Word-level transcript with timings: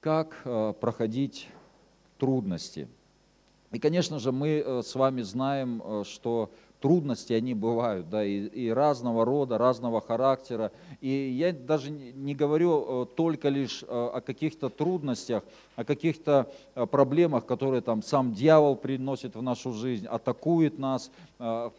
как 0.00 0.40
э, 0.44 0.72
проходить 0.80 1.48
трудности. 2.18 2.88
И, 3.70 3.78
конечно 3.78 4.18
же, 4.18 4.32
мы 4.32 4.62
э, 4.64 4.82
с 4.82 4.94
вами 4.94 5.22
знаем, 5.22 5.82
э, 5.84 6.04
что 6.06 6.50
трудности 6.80 7.34
они 7.34 7.52
бывают, 7.52 8.08
да, 8.08 8.24
и, 8.24 8.46
и 8.46 8.70
разного 8.70 9.26
рода, 9.26 9.58
разного 9.58 10.00
характера. 10.00 10.72
И 11.02 11.08
я 11.08 11.52
даже 11.52 11.90
не 11.90 12.34
говорю 12.34 13.04
только 13.04 13.50
лишь 13.50 13.84
о 13.86 14.22
каких-то 14.22 14.70
трудностях, 14.70 15.42
о 15.76 15.84
каких-то 15.84 16.50
проблемах, 16.90 17.44
которые 17.44 17.82
там 17.82 18.02
сам 18.02 18.32
дьявол 18.32 18.76
приносит 18.76 19.36
в 19.36 19.42
нашу 19.42 19.74
жизнь, 19.74 20.06
атакует 20.06 20.78
нас, 20.78 21.10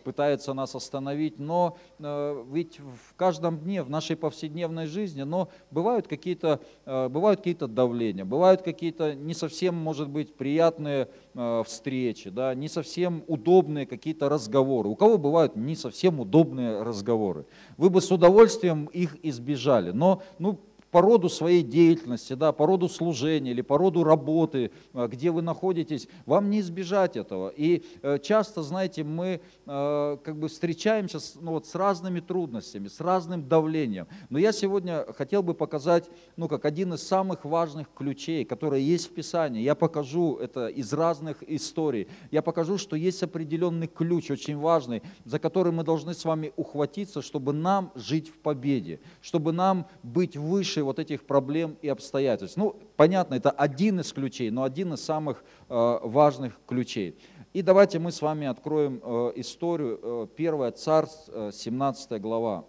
пытается 0.03 0.53
нас 0.53 0.73
остановить, 0.75 1.37
но 1.37 1.77
ведь 1.99 2.79
в 2.79 3.15
каждом 3.15 3.59
дне, 3.59 3.83
в 3.83 3.89
нашей 3.89 4.15
повседневной 4.15 4.87
жизни, 4.87 5.21
но 5.21 5.49
бывают 5.69 6.07
какие-то, 6.07 6.59
бывают 6.85 7.41
какие-то 7.41 7.67
давления, 7.67 8.25
бывают 8.25 8.63
какие-то 8.63 9.13
не 9.13 9.33
совсем, 9.33 9.75
может 9.75 10.09
быть, 10.09 10.33
приятные 10.33 11.09
встречи, 11.65 12.29
да, 12.29 12.55
не 12.55 12.67
совсем 12.67 13.23
удобные 13.27 13.85
какие-то 13.85 14.29
разговоры. 14.29 14.89
У 14.89 14.95
кого 14.95 15.17
бывают 15.17 15.55
не 15.55 15.75
совсем 15.75 16.19
удобные 16.19 16.81
разговоры? 16.81 17.45
Вы 17.77 17.89
бы 17.89 18.01
с 18.01 18.11
удовольствием 18.11 18.85
их 18.85 19.17
избежали, 19.23 19.91
но 19.91 20.23
ну, 20.39 20.59
по 20.91 21.01
роду 21.01 21.29
своей 21.29 21.63
деятельности, 21.63 22.33
да, 22.33 22.51
по 22.51 22.65
роду 22.65 22.89
служения 22.89 23.51
или 23.51 23.61
по 23.61 23.77
роду 23.77 24.03
работы, 24.03 24.71
а, 24.93 25.07
где 25.07 25.31
вы 25.31 25.41
находитесь, 25.41 26.07
вам 26.25 26.49
не 26.49 26.59
избежать 26.59 27.15
этого. 27.15 27.51
И 27.55 27.83
э, 28.01 28.19
часто, 28.19 28.61
знаете, 28.61 29.03
мы 29.03 29.39
э, 29.65 30.17
как 30.23 30.37
бы 30.37 30.49
встречаемся 30.49 31.19
с, 31.19 31.35
ну, 31.39 31.51
вот, 31.51 31.65
с 31.65 31.75
разными 31.75 32.19
трудностями, 32.19 32.89
с 32.89 32.99
разным 32.99 33.47
давлением. 33.47 34.07
Но 34.29 34.37
я 34.37 34.51
сегодня 34.51 35.05
хотел 35.17 35.43
бы 35.43 35.53
показать, 35.53 36.09
ну, 36.35 36.49
как 36.49 36.65
один 36.65 36.93
из 36.93 37.03
самых 37.03 37.45
важных 37.45 37.87
ключей, 37.95 38.43
которые 38.43 38.85
есть 38.85 39.09
в 39.09 39.13
Писании. 39.13 39.61
Я 39.61 39.75
покажу 39.75 40.35
это 40.37 40.67
из 40.67 40.91
разных 40.91 41.41
историй. 41.47 42.07
Я 42.31 42.41
покажу, 42.41 42.77
что 42.77 42.97
есть 42.97 43.23
определенный 43.23 43.87
ключ, 43.87 44.29
очень 44.29 44.57
важный, 44.57 45.01
за 45.23 45.39
который 45.39 45.71
мы 45.71 45.83
должны 45.83 46.13
с 46.13 46.25
вами 46.25 46.51
ухватиться, 46.57 47.21
чтобы 47.21 47.53
нам 47.53 47.91
жить 47.95 48.29
в 48.29 48.37
победе, 48.39 48.99
чтобы 49.21 49.53
нам 49.53 49.87
быть 50.03 50.35
выше 50.35 50.80
выше 50.81 50.83
вот 50.83 50.99
этих 50.99 51.23
проблем 51.25 51.77
и 51.81 51.89
обстоятельств. 51.89 52.57
Ну, 52.57 52.75
понятно, 52.95 53.35
это 53.35 53.51
один 53.51 53.99
из 53.99 54.11
ключей, 54.11 54.51
но 54.51 54.63
один 54.63 54.93
из 54.93 55.03
самых 55.03 55.43
э, 55.69 55.99
важных 56.03 56.59
ключей. 56.67 57.15
И 57.53 57.61
давайте 57.61 57.99
мы 57.99 58.11
с 58.11 58.21
вами 58.21 58.47
откроем 58.47 59.01
э, 59.03 59.33
историю, 59.35 59.99
э, 60.01 60.27
1 60.37 60.73
Царств, 60.73 61.29
17 61.51 62.21
глава. 62.21 62.65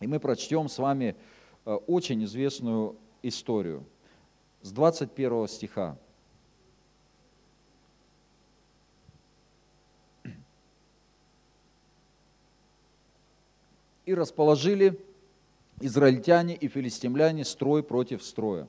И 0.00 0.06
мы 0.06 0.18
прочтем 0.18 0.68
с 0.68 0.78
вами 0.78 1.14
очень 1.86 2.22
известную 2.24 2.96
историю 3.22 3.84
с 4.62 4.70
21 4.72 5.48
стиха. 5.48 5.96
И 14.04 14.14
расположили 14.14 15.00
израильтяне 15.80 16.54
и 16.54 16.68
филистимляне 16.68 17.44
строй 17.44 17.82
против 17.82 18.22
строя. 18.22 18.68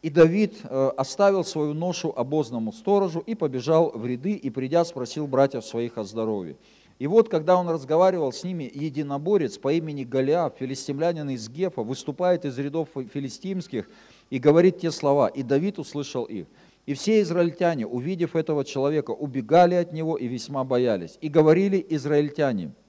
И 0.00 0.08
Давид 0.08 0.60
э, 0.64 0.90
оставил 0.96 1.44
свою 1.44 1.74
ношу 1.74 2.12
обозному 2.16 2.72
сторожу 2.72 3.20
и 3.20 3.34
побежал 3.34 3.90
в 3.90 4.06
ряды, 4.06 4.32
и 4.32 4.48
придя 4.48 4.84
спросил 4.84 5.26
братьев 5.26 5.64
своих 5.64 5.98
о 5.98 6.04
здоровье. 6.04 6.56
И 6.98 7.06
вот, 7.06 7.28
когда 7.28 7.56
он 7.56 7.68
разговаривал 7.68 8.32
с 8.32 8.42
ними, 8.44 8.70
единоборец 8.74 9.58
по 9.58 9.72
имени 9.72 10.04
Голиаф, 10.04 10.54
филистимлянин 10.58 11.30
из 11.30 11.48
Гефа, 11.48 11.82
выступает 11.82 12.44
из 12.44 12.58
рядов 12.58 12.88
филистимских 12.94 13.88
и 14.30 14.38
говорит 14.38 14.80
те 14.80 14.90
слова, 14.90 15.28
и 15.28 15.42
Давид 15.42 15.78
услышал 15.78 16.24
их. 16.24 16.46
И 16.86 16.94
все 16.94 17.20
израильтяне, 17.20 17.86
увидев 17.86 18.34
этого 18.34 18.64
человека, 18.64 19.10
убегали 19.10 19.74
от 19.74 19.92
него 19.92 20.16
и 20.16 20.26
весьма 20.26 20.64
боялись. 20.64 21.18
И 21.20 21.28
говорили 21.28 21.84
израильтяне– 21.90 22.72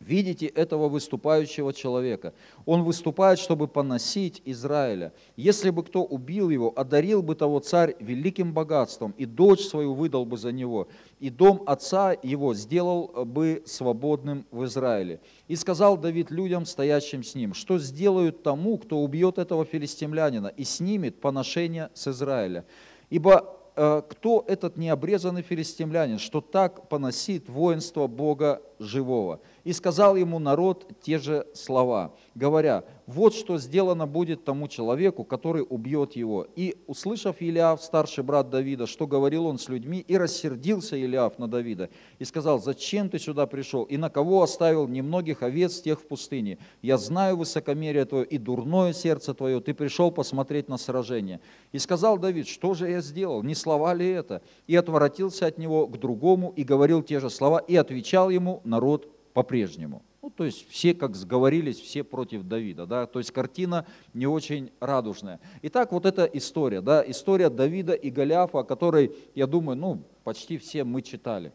Видите 0.00 0.46
этого 0.46 0.88
выступающего 0.88 1.74
человека. 1.74 2.32
Он 2.64 2.84
выступает, 2.84 3.38
чтобы 3.38 3.68
поносить 3.68 4.40
Израиля. 4.46 5.12
Если 5.36 5.68
бы 5.68 5.84
кто 5.84 6.02
убил 6.02 6.48
его, 6.48 6.72
одарил 6.74 7.22
бы 7.22 7.34
того 7.34 7.60
царь 7.60 7.94
великим 8.00 8.54
богатством, 8.54 9.14
и 9.18 9.26
дочь 9.26 9.60
свою 9.60 9.92
выдал 9.92 10.24
бы 10.24 10.38
за 10.38 10.52
него, 10.52 10.88
и 11.18 11.28
дом 11.28 11.62
отца 11.66 12.16
его 12.22 12.54
сделал 12.54 13.26
бы 13.26 13.62
свободным 13.66 14.46
в 14.50 14.64
Израиле. 14.64 15.20
И 15.48 15.56
сказал 15.56 15.98
Давид 15.98 16.30
людям, 16.30 16.64
стоящим 16.64 17.22
с 17.22 17.34
ним, 17.34 17.52
что 17.52 17.78
сделают 17.78 18.42
тому, 18.42 18.78
кто 18.78 19.00
убьет 19.00 19.36
этого 19.36 19.66
филистимлянина 19.66 20.46
и 20.46 20.64
снимет 20.64 21.20
поношение 21.20 21.90
с 21.92 22.08
Израиля. 22.08 22.64
Ибо 23.10 23.60
Э, 23.76 24.02
кто 24.06 24.44
этот 24.46 24.76
необрезанный 24.76 25.40
филистимлянин, 25.40 26.18
что 26.18 26.40
так 26.40 26.88
поносит 26.88 27.48
воинство 27.48 28.06
Бога 28.08 28.60
живого. 28.80 29.40
И 29.62 29.72
сказал 29.72 30.16
ему 30.16 30.38
народ 30.38 30.90
те 31.02 31.18
же 31.18 31.46
слова, 31.54 32.14
говоря, 32.34 32.84
вот 33.06 33.34
что 33.34 33.58
сделано 33.58 34.06
будет 34.06 34.44
тому 34.44 34.68
человеку, 34.68 35.24
который 35.24 35.66
убьет 35.68 36.14
его. 36.14 36.46
И 36.56 36.76
услышав 36.86 37.40
Илиав, 37.40 37.82
старший 37.82 38.24
брат 38.24 38.50
Давида, 38.50 38.86
что 38.86 39.06
говорил 39.06 39.46
он 39.46 39.58
с 39.58 39.68
людьми, 39.68 40.04
и 40.06 40.16
рассердился 40.16 40.96
Илиав 40.96 41.38
на 41.38 41.48
Давида, 41.48 41.90
и 42.18 42.24
сказал, 42.24 42.60
зачем 42.60 43.10
ты 43.10 43.18
сюда 43.18 43.46
пришел, 43.46 43.84
и 43.84 43.96
на 43.96 44.10
кого 44.10 44.42
оставил 44.42 44.88
немногих 44.88 45.42
овец 45.42 45.80
тех 45.80 46.00
в 46.00 46.06
пустыне? 46.06 46.58
Я 46.82 46.98
знаю 46.98 47.36
высокомерие 47.36 48.04
твое 48.04 48.24
и 48.24 48.38
дурное 48.38 48.92
сердце 48.92 49.34
твое, 49.34 49.60
ты 49.60 49.74
пришел 49.74 50.10
посмотреть 50.10 50.68
на 50.68 50.78
сражение. 50.78 51.40
И 51.72 51.78
сказал 51.78 52.16
Давид, 52.16 52.48
что 52.48 52.74
же 52.74 52.88
я 52.88 53.00
сделал, 53.00 53.42
не 53.42 53.54
слова 53.54 53.92
ли 53.92 54.08
это? 54.08 54.40
И 54.68 54.76
отворотился 54.76 55.46
от 55.46 55.58
него 55.58 55.86
к 55.86 55.98
другому, 55.98 56.52
и 56.56 56.62
говорил 56.62 57.02
те 57.02 57.20
же 57.20 57.28
слова, 57.28 57.58
и 57.58 57.76
отвечал 57.76 58.30
ему 58.30 58.62
народ 58.70 59.08
по-прежнему. 59.34 60.02
Ну, 60.22 60.30
то 60.30 60.44
есть 60.44 60.68
все, 60.68 60.94
как 60.94 61.16
сговорились, 61.16 61.80
все 61.80 62.04
против 62.04 62.44
Давида. 62.44 62.86
Да? 62.86 63.06
То 63.06 63.18
есть 63.18 63.30
картина 63.30 63.86
не 64.14 64.26
очень 64.26 64.70
радужная. 64.80 65.40
Итак, 65.62 65.92
вот 65.92 66.06
эта 66.06 66.24
история, 66.24 66.80
да? 66.80 67.02
история 67.06 67.50
Давида 67.50 67.94
и 67.94 68.10
Голиафа, 68.10 68.60
о 68.60 68.64
которой, 68.64 69.16
я 69.34 69.46
думаю, 69.46 69.76
ну, 69.76 70.02
почти 70.24 70.58
все 70.58 70.84
мы 70.84 71.02
читали. 71.02 71.52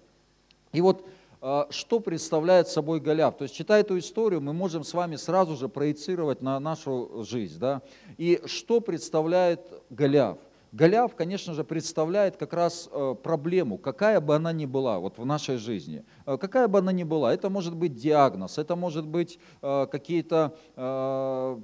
И 0.74 0.82
вот 0.82 1.06
а, 1.42 1.68
что 1.70 2.00
представляет 2.00 2.68
собой 2.68 3.00
Голиаф? 3.00 3.38
То 3.38 3.44
есть, 3.44 3.54
читая 3.54 3.82
эту 3.82 4.00
историю, 4.00 4.42
мы 4.42 4.52
можем 4.52 4.84
с 4.84 4.96
вами 4.96 5.16
сразу 5.16 5.56
же 5.56 5.70
проецировать 5.70 6.42
на 6.42 6.60
нашу 6.60 7.24
жизнь. 7.24 7.60
Да? 7.60 7.84
И 8.18 8.42
что 8.46 8.82
представляет 8.82 9.62
Голиаф? 9.92 10.40
Голиаф, 10.76 11.16
конечно 11.16 11.54
же, 11.54 11.64
представляет 11.64 12.36
как 12.36 12.54
раз 12.54 12.90
э, 12.92 13.16
проблему, 13.24 13.78
какая 13.78 14.20
бы 14.20 14.36
она 14.36 14.52
ни 14.52 14.66
была 14.66 15.00
вот 15.00 15.18
в 15.18 15.26
нашей 15.26 15.56
жизни. 15.56 16.04
Э, 16.26 16.38
какая 16.38 16.68
бы 16.68 16.80
она 16.80 16.92
ни 16.92 17.04
была, 17.06 17.34
это 17.34 17.50
может 17.50 17.74
быть 17.74 17.96
диагноз, 17.96 18.58
это 18.58 18.76
может 18.76 19.08
быть 19.08 19.40
э, 19.62 19.88
какие-то 19.90 20.52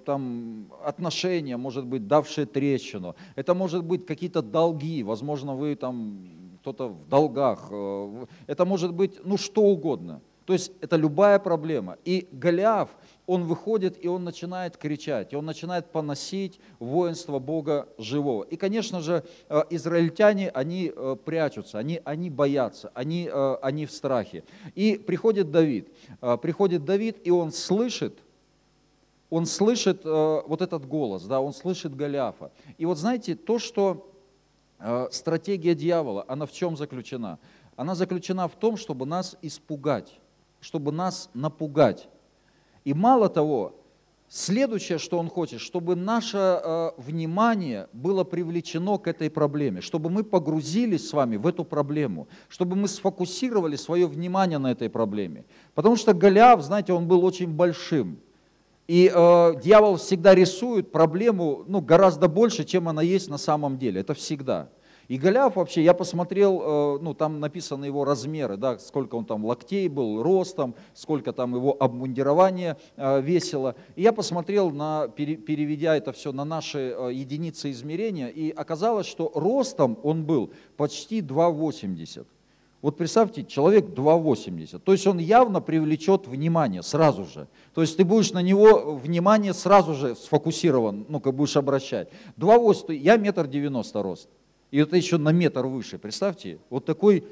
там 0.05 0.71
отношения, 0.85 1.57
может 1.57 1.85
быть, 1.85 2.07
давшие 2.07 2.45
трещину, 2.45 3.15
это 3.35 3.53
может 3.53 3.83
быть 3.83 4.05
какие-то 4.05 4.41
долги, 4.41 5.03
возможно, 5.03 5.55
вы 5.55 5.75
там 5.75 6.57
кто-то 6.61 6.87
в 6.87 7.09
долгах, 7.09 7.71
это 8.47 8.65
может 8.65 8.93
быть, 8.93 9.19
ну, 9.25 9.37
что 9.37 9.63
угодно. 9.63 10.21
То 10.45 10.53
есть 10.53 10.71
это 10.81 10.95
любая 10.95 11.39
проблема. 11.39 11.97
И 12.05 12.27
Голиаф– 12.31 12.89
он 13.27 13.45
выходит 13.45 14.03
и 14.03 14.07
он 14.07 14.23
начинает 14.23 14.77
кричать, 14.77 15.33
и 15.33 15.35
он 15.35 15.45
начинает 15.45 15.91
поносить 15.91 16.59
воинство 16.79 17.39
Бога 17.39 17.87
живого. 17.97 18.43
И, 18.43 18.55
конечно 18.55 19.01
же, 19.01 19.23
э, 19.47 19.63
израильтяне, 19.69 20.49
они 20.49 20.91
э, 20.93 21.15
прячутся, 21.23 21.77
они, 21.79 22.01
они 22.03 22.29
боятся, 22.29 22.91
они, 22.93 23.29
э, 23.31 23.55
они 23.61 23.85
в 23.85 23.91
страхе. 23.91 24.43
И 24.75 24.97
приходит 24.97 25.51
Давид, 25.51 25.89
приходит 26.41 26.83
Давид, 26.85 27.17
и 27.23 27.31
он 27.31 27.51
слышит, 27.51 28.17
он 29.29 29.45
слышит 29.45 30.03
вот 30.03 30.61
этот 30.61 30.85
голос, 30.85 31.23
да, 31.23 31.39
он 31.39 31.53
слышит 31.53 31.95
Голиафа. 31.95 32.51
И 32.77 32.85
вот 32.85 32.97
знаете, 32.97 33.35
то, 33.35 33.59
что 33.59 34.11
стратегия 35.11 35.73
дьявола, 35.73 36.25
она 36.27 36.45
в 36.45 36.51
чем 36.51 36.75
заключена? 36.75 37.39
Она 37.77 37.95
заключена 37.95 38.47
в 38.49 38.55
том, 38.55 38.75
чтобы 38.75 39.05
нас 39.05 39.37
испугать, 39.41 40.19
чтобы 40.59 40.91
нас 40.91 41.29
напугать. 41.33 42.09
И 42.83 42.93
мало 42.93 43.29
того, 43.29 43.75
следующее, 44.27 44.97
что 44.97 45.19
он 45.19 45.29
хочет, 45.29 45.59
чтобы 45.59 45.95
наше 45.95 46.37
э, 46.37 46.91
внимание 46.97 47.87
было 47.93 48.23
привлечено 48.23 48.97
к 48.97 49.07
этой 49.07 49.29
проблеме, 49.29 49.81
чтобы 49.81 50.09
мы 50.09 50.23
погрузились 50.23 51.09
с 51.09 51.13
вами 51.13 51.35
в 51.37 51.45
эту 51.45 51.63
проблему, 51.63 52.27
чтобы 52.47 52.75
мы 52.75 52.87
сфокусировали 52.87 53.75
свое 53.75 54.07
внимание 54.07 54.57
на 54.57 54.71
этой 54.71 54.89
проблеме. 54.89 55.43
Потому 55.75 55.95
что 55.95 56.13
Голиаф, 56.13 56.61
знаете, 56.61 56.93
он 56.93 57.07
был 57.07 57.25
очень 57.25 57.49
большим. 57.49 58.19
И 58.87 59.11
э, 59.13 59.53
дьявол 59.63 59.97
всегда 59.97 60.33
рисует 60.33 60.91
проблему 60.91 61.63
ну, 61.67 61.81
гораздо 61.81 62.27
больше, 62.27 62.63
чем 62.63 62.89
она 62.89 63.01
есть 63.01 63.29
на 63.29 63.37
самом 63.37 63.77
деле. 63.77 64.01
Это 64.01 64.13
всегда. 64.13 64.69
И 65.11 65.17
Голиаф 65.17 65.57
вообще, 65.57 65.83
я 65.83 65.93
посмотрел, 65.93 66.61
э, 66.61 66.99
ну 67.01 67.13
там 67.13 67.41
написаны 67.41 67.83
его 67.83 68.05
размеры, 68.05 68.55
да, 68.55 68.79
сколько 68.79 69.15
он 69.15 69.25
там 69.25 69.43
локтей 69.43 69.89
был, 69.89 70.23
ростом, 70.23 70.73
сколько 70.93 71.33
там 71.33 71.53
его 71.53 71.75
обмундирование 71.77 72.77
э, 72.95 73.19
весило. 73.19 73.75
И 73.97 74.03
я 74.03 74.13
посмотрел, 74.13 74.71
на, 74.71 75.09
переведя 75.09 75.97
это 75.97 76.13
все 76.13 76.31
на 76.31 76.45
наши 76.45 76.95
единицы 77.11 77.71
измерения, 77.71 78.29
и 78.29 78.51
оказалось, 78.51 79.05
что 79.05 79.29
ростом 79.35 79.99
он 80.01 80.23
был 80.23 80.53
почти 80.77 81.19
2,80. 81.19 82.25
Вот 82.81 82.95
представьте, 82.95 83.43
человек 83.43 83.87
2,80. 83.87 84.79
То 84.79 84.93
есть 84.93 85.05
он 85.07 85.17
явно 85.17 85.59
привлечет 85.59 86.25
внимание 86.25 86.83
сразу 86.83 87.25
же. 87.25 87.49
То 87.73 87.81
есть 87.81 87.97
ты 87.97 88.05
будешь 88.05 88.31
на 88.31 88.41
него 88.41 88.95
внимание 88.95 89.53
сразу 89.53 89.93
же 89.93 90.15
сфокусирован, 90.15 91.05
ну 91.09 91.19
как 91.19 91.35
будешь 91.35 91.57
обращать. 91.57 92.07
2,80, 92.37 92.93
я 92.93 93.17
метр 93.17 93.45
девяносто 93.45 94.01
рост. 94.01 94.29
И 94.71 94.77
это 94.77 94.95
еще 94.95 95.17
на 95.17 95.29
метр 95.29 95.65
выше, 95.67 95.97
представьте. 95.97 96.59
Вот 96.69 96.85
такой, 96.85 97.25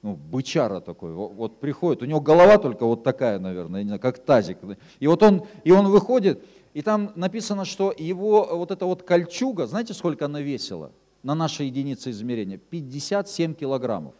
ну, 0.00 0.16
бычара 0.16 0.80
такой, 0.80 1.12
вот, 1.12 1.34
вот 1.34 1.60
приходит, 1.60 2.02
у 2.02 2.06
него 2.06 2.20
голова 2.20 2.58
только 2.58 2.86
вот 2.86 3.04
такая, 3.04 3.38
наверное, 3.38 3.82
не 3.82 3.88
знаю, 3.88 4.00
как 4.00 4.18
тазик. 4.18 4.58
И 4.98 5.06
вот 5.06 5.22
он, 5.22 5.46
и 5.64 5.70
он 5.70 5.88
выходит, 5.88 6.42
и 6.72 6.80
там 6.80 7.12
написано, 7.14 7.66
что 7.66 7.94
его 7.96 8.48
вот 8.52 8.70
эта 8.70 8.86
вот 8.86 9.02
кольчуга, 9.02 9.66
знаете, 9.66 9.92
сколько 9.92 10.24
она 10.24 10.40
весила 10.40 10.92
на 11.22 11.34
нашей 11.34 11.66
единице 11.66 12.10
измерения? 12.10 12.56
57 12.56 13.54
килограммов. 13.54 14.14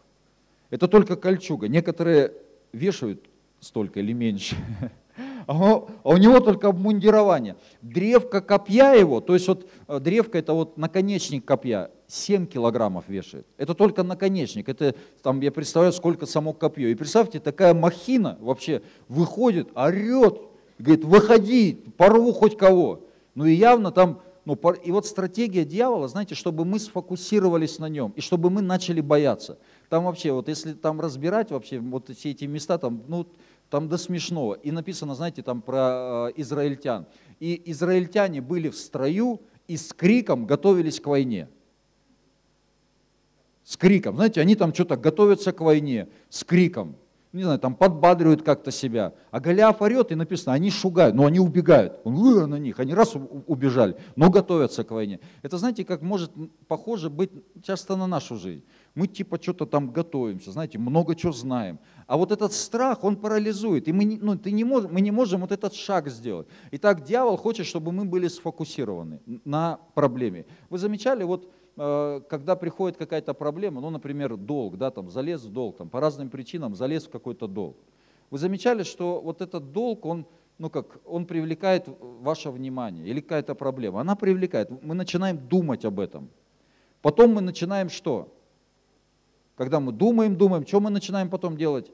Это 0.69 0.89
только 0.89 1.17
кольчуга. 1.17 1.69
Некоторые 1.69 2.33
вешают 2.73 3.25
столько 3.61 4.01
или 4.01 4.13
меньше. 4.13 4.57
А 5.47 5.85
у, 6.05 6.17
него 6.17 6.41
только 6.41 6.69
обмундирование. 6.69 7.57
Древко 7.81 8.41
копья 8.41 8.93
его, 8.93 9.21
то 9.21 9.35
есть 9.35 9.49
вот 9.49 9.69
э, 9.89 10.01
древко 10.01 10.39
это 10.39 10.53
вот 10.53 10.77
наконечник 10.77 11.45
копья, 11.45 11.91
7 12.07 12.47
килограммов 12.47 13.05
вешает. 13.09 13.47
Это 13.57 13.75
только 13.75 14.03
наконечник. 14.03 14.69
Это 14.69 14.95
там 15.23 15.41
я 15.41 15.51
представляю, 15.51 15.93
сколько 15.93 16.27
само 16.27 16.53
копье. 16.53 16.89
И 16.89 16.95
представьте, 16.95 17.41
такая 17.41 17.75
махина 17.75 18.39
вообще 18.41 18.83
выходит, 19.09 19.69
орет, 19.75 20.41
говорит, 20.79 21.05
выходи, 21.05 21.85
порву 21.97 22.33
хоть 22.33 22.57
кого. 22.57 23.05
Ну 23.35 23.47
и 23.47 23.55
явно 23.55 23.91
там 23.91 24.21
ну, 24.45 24.59
и 24.85 24.91
вот 24.91 25.07
стратегия 25.07 25.65
дьявола, 25.65 26.09
знаете, 26.09 26.35
чтобы 26.35 26.65
мы 26.65 26.81
сфокусировались 26.81 27.79
на 27.79 27.89
нем, 27.89 28.13
и 28.17 28.21
чтобы 28.21 28.51
мы 28.51 28.61
начали 28.61 29.01
бояться. 29.01 29.59
Там 29.89 30.05
вообще, 30.05 30.33
вот 30.33 30.49
если 30.49 30.73
там 30.73 31.01
разбирать 31.01 31.53
вообще, 31.53 31.79
вот 31.79 32.11
все 32.11 32.31
эти 32.33 32.47
места, 32.47 32.79
там, 32.79 33.03
ну, 33.07 33.27
там 33.73 33.89
до 33.89 33.97
смешного. 33.97 34.53
И 34.53 34.71
написано, 34.71 35.15
знаете, 35.15 35.43
там 35.43 35.63
про 35.63 36.29
э, 36.29 36.33
израильтян. 36.37 37.07
И 37.41 37.71
израильтяне 37.73 38.43
были 38.43 38.69
в 38.69 38.77
строю 38.77 39.41
и 39.67 39.79
с 39.79 39.95
криком 39.95 40.45
готовились 40.45 41.01
к 41.01 41.07
войне. 41.07 41.49
С 43.65 43.79
криком. 43.79 44.17
Знаете, 44.17 44.43
они 44.43 44.57
там 44.57 44.75
что-то 44.75 44.99
готовятся 44.99 45.53
к 45.53 45.63
войне 45.63 46.09
с 46.29 46.45
криком 46.45 46.97
не 47.33 47.45
знаю, 47.45 47.59
там 47.59 47.75
подбадривают 47.75 48.43
как-то 48.43 48.71
себя. 48.71 49.15
А 49.31 49.41
Голиаф 49.41 49.81
орет, 49.81 50.13
и 50.13 50.15
написано, 50.15 50.53
они 50.53 50.71
шугают, 50.71 51.15
но 51.15 51.25
они 51.25 51.41
убегают. 51.41 51.99
Он 52.05 52.51
на 52.51 52.57
них, 52.57 52.79
они 52.79 52.95
раз 52.95 53.15
убежали, 53.47 53.97
но 54.17 54.31
готовятся 54.31 54.85
к 54.85 54.91
войне. 54.91 55.19
Это, 55.41 55.57
знаете, 55.57 55.85
как 55.85 56.03
может 56.03 56.31
похоже 56.69 57.09
быть 57.09 57.31
часто 57.63 57.97
на 57.97 58.07
нашу 58.07 58.37
жизнь. 58.37 58.63
Мы 58.95 59.07
типа 59.07 59.39
что-то 59.41 59.67
там 59.67 59.91
готовимся, 59.91 60.53
знаете, 60.53 60.79
много 60.79 61.15
чего 61.15 61.33
знаем. 61.33 61.79
А 62.07 62.17
вот 62.17 62.31
этот 62.31 62.53
страх, 62.53 63.05
он 63.05 63.17
парализует, 63.17 63.89
и 63.89 63.93
мы, 63.93 64.05
не, 64.05 64.19
ну, 64.19 64.37
ты 64.37 64.53
не 64.53 64.65
мож, 64.65 64.85
мы 64.85 65.01
не 65.01 65.11
можем 65.11 65.41
вот 65.41 65.53
этот 65.53 65.75
шаг 65.75 66.09
сделать. 66.09 66.47
Итак, 66.73 67.03
дьявол 67.03 67.37
хочет, 67.37 67.67
чтобы 67.67 67.91
мы 67.93 68.05
были 68.05 68.29
сфокусированы 68.29 69.21
на 69.45 69.79
проблеме. 69.95 70.45
Вы 70.69 70.79
замечали, 70.79 71.25
вот 71.25 71.51
Э, 71.77 72.21
когда 72.29 72.57
приходит 72.57 72.99
какая-то 72.99 73.35
проблема, 73.35 73.81
ну, 73.81 73.91
например, 73.91 74.37
долг, 74.37 74.77
да, 74.77 74.91
там, 74.91 75.11
залез 75.11 75.45
в 75.45 75.53
долг, 75.53 75.79
там, 75.79 75.89
по 75.89 76.01
разным 76.01 76.29
причинам 76.29 76.75
залез 76.75 77.07
в 77.07 77.11
какой-то 77.11 77.47
долг. 77.47 77.77
Вы 78.31 78.39
замечали, 78.39 78.83
что 78.83 79.21
вот 79.21 79.41
этот 79.41 79.73
долг, 79.73 80.05
он, 80.05 80.27
ну 80.59 80.71
как, 80.71 81.01
он 81.07 81.27
привлекает 81.27 81.89
ваше 82.01 82.51
внимание, 82.51 83.07
или 83.07 83.21
какая-то 83.21 83.55
проблема, 83.55 84.01
она 84.01 84.17
привлекает, 84.17 84.71
мы 84.83 84.95
начинаем 84.95 85.39
думать 85.49 85.85
об 85.85 85.99
этом. 85.99 86.29
Потом 87.01 87.35
мы 87.35 87.41
начинаем 87.41 87.89
что? 87.89 88.29
Когда 89.63 89.79
мы 89.79 89.93
думаем, 89.93 90.37
думаем, 90.37 90.67
что 90.67 90.81
мы 90.81 90.91
начинаем 90.91 91.31
потом 91.31 91.57
делать? 91.57 91.89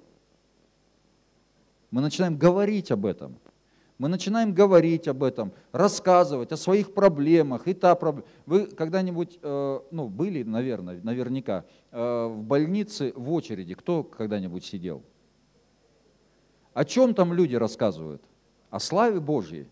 Мы 1.90 2.00
начинаем 2.00 2.38
говорить 2.38 2.90
об 2.90 3.04
этом 3.04 3.38
мы 3.98 4.08
начинаем 4.08 4.54
говорить 4.54 5.06
об 5.06 5.22
этом, 5.22 5.52
рассказывать 5.72 6.50
о 6.52 6.56
своих 6.56 6.94
проблемах 6.94 7.66
и 7.66 7.74
та 7.74 7.94
проблема. 7.94 8.26
Вы 8.46 8.66
когда-нибудь, 8.66 9.38
э, 9.42 9.80
ну, 9.90 10.08
были, 10.08 10.44
наверное, 10.44 11.00
наверняка, 11.02 11.64
э, 11.90 12.26
в 12.26 12.42
больнице 12.42 13.12
в 13.16 13.32
очереди, 13.32 13.74
кто 13.74 14.04
когда-нибудь 14.04 14.64
сидел? 14.64 15.02
О 16.72 16.84
чем 16.86 17.12
там 17.12 17.34
люди 17.34 17.56
рассказывают? 17.56 18.22
О 18.70 18.78
славе 18.78 19.20
Божьей. 19.20 19.66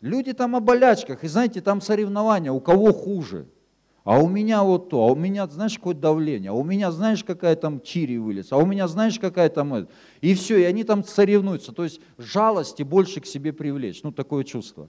Люди 0.00 0.32
там 0.32 0.56
о 0.56 0.60
болячках, 0.60 1.24
и 1.24 1.28
знаете, 1.28 1.60
там 1.60 1.80
соревнования, 1.80 2.50
у 2.50 2.60
кого 2.60 2.92
хуже– 2.92 3.46
а 4.04 4.18
у 4.18 4.28
меня 4.28 4.62
вот 4.62 4.88
то, 4.88 5.02
а 5.02 5.12
у 5.12 5.14
меня, 5.14 5.46
знаешь, 5.46 5.76
какое 5.76 5.94
давление, 5.94 6.50
а 6.50 6.54
у 6.54 6.64
меня, 6.64 6.90
знаешь, 6.90 7.22
какая 7.22 7.56
там 7.56 7.80
чири 7.80 8.16
вылез, 8.16 8.50
а 8.50 8.56
у 8.56 8.66
меня, 8.66 8.88
знаешь, 8.88 9.18
какая 9.18 9.48
там... 9.48 9.88
И 10.20 10.34
все, 10.34 10.58
и 10.58 10.64
они 10.64 10.84
там 10.84 11.04
соревнуются. 11.04 11.72
То 11.72 11.84
есть 11.84 12.00
жалости 12.16 12.82
больше 12.82 13.20
к 13.20 13.26
себе 13.26 13.52
привлечь, 13.52 14.02
ну, 14.02 14.12
такое 14.12 14.44
чувство. 14.44 14.88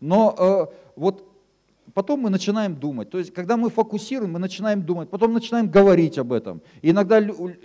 Но 0.00 0.34
э, 0.38 0.66
вот 0.96 1.31
Потом 1.94 2.20
мы 2.20 2.30
начинаем 2.30 2.76
думать. 2.76 3.10
То 3.10 3.18
есть, 3.18 3.34
когда 3.34 3.56
мы 3.56 3.68
фокусируем, 3.68 4.32
мы 4.32 4.38
начинаем 4.38 4.82
думать, 4.82 5.10
потом 5.10 5.32
начинаем 5.34 5.68
говорить 5.68 6.16
об 6.16 6.32
этом. 6.32 6.62
И 6.80 6.90
иногда 6.90 7.20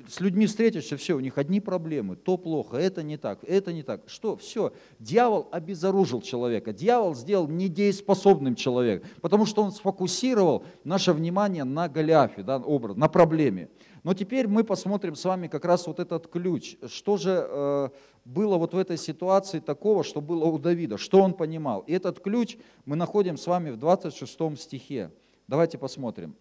с 0.07 0.19
людьми 0.19 0.47
встретишься, 0.47 0.97
все, 0.97 1.15
у 1.15 1.19
них 1.19 1.37
одни 1.37 1.61
проблемы, 1.61 2.15
то 2.15 2.37
плохо, 2.37 2.77
это 2.77 3.03
не 3.03 3.17
так, 3.17 3.39
это 3.43 3.71
не 3.71 3.83
так. 3.83 4.01
Что? 4.07 4.35
Все. 4.35 4.73
Дьявол 4.99 5.47
обезоружил 5.51 6.21
человека. 6.21 6.73
Дьявол 6.73 7.15
сделал 7.15 7.47
недееспособным 7.47 8.55
человека, 8.55 9.07
потому 9.21 9.45
что 9.45 9.63
он 9.63 9.71
сфокусировал 9.71 10.63
наше 10.83 11.13
внимание 11.13 11.63
на 11.63 11.87
Голиафе, 11.87 12.43
да, 12.43 12.57
образ, 12.57 12.97
на 12.97 13.07
проблеме. 13.07 13.69
Но 14.03 14.13
теперь 14.13 14.47
мы 14.47 14.63
посмотрим 14.63 15.15
с 15.15 15.25
вами 15.25 15.47
как 15.47 15.65
раз 15.65 15.85
вот 15.85 15.99
этот 15.99 16.27
ключ. 16.27 16.77
Что 16.87 17.17
же 17.17 17.45
э, 17.49 17.89
было 18.27 18.57
вот 18.57 18.73
в 18.73 18.77
этой 18.77 18.97
ситуации 18.97 19.59
такого, 19.59 20.03
что 20.03 20.19
было 20.19 20.45
у 20.45 20.59
Давида, 20.59 20.97
что 20.97 21.21
он 21.21 21.33
понимал. 21.33 21.81
И 21.87 21.93
этот 21.93 22.19
ключ 22.19 22.57
мы 22.85 22.97
находим 22.97 23.37
с 23.37 23.47
вами 23.47 23.69
в 23.69 23.77
26 23.77 24.59
стихе. 24.59 25.11
Давайте 25.47 25.77
посмотрим. 25.77 26.35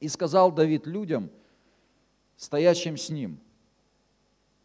«И 0.00 0.08
сказал 0.08 0.52
Давид 0.52 0.86
людям, 0.86 1.30
стоящим 2.36 2.98
с 2.98 3.08
ним, 3.08 3.38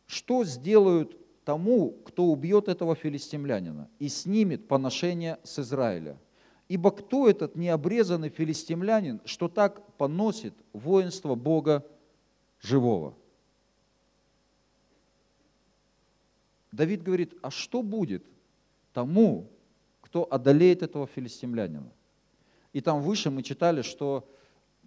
что 0.06 0.44
сделают 0.44 1.18
тому, 1.46 1.92
кто 2.06 2.26
убьет 2.26 2.68
этого 2.68 2.96
филистимлянина 2.96 3.90
и 3.98 4.10
снимет 4.10 4.68
поношение 4.68 5.40
с 5.44 5.60
Израиля? 5.60 6.18
Ибо 6.68 6.92
кто 6.92 7.30
этот 7.30 7.56
необрезанный 7.56 8.30
филистимлянин, 8.30 9.22
что 9.24 9.48
так 9.48 9.82
поносит 9.96 10.54
воинство 10.74 11.36
Бога 11.36 11.86
живого?» 12.60 13.14
Давид 16.76 17.04
говорит, 17.04 17.34
а 17.42 17.50
что 17.52 17.82
будет 17.82 18.26
тому, 18.94 19.50
кто 20.02 20.28
одолеет 20.30 20.84
этого 20.84 21.08
филистимлянина? 21.08 21.92
И 22.74 22.82
там 22.82 23.02
выше 23.02 23.32
мы 23.32 23.44
читали, 23.44 23.82
что, 23.82 24.28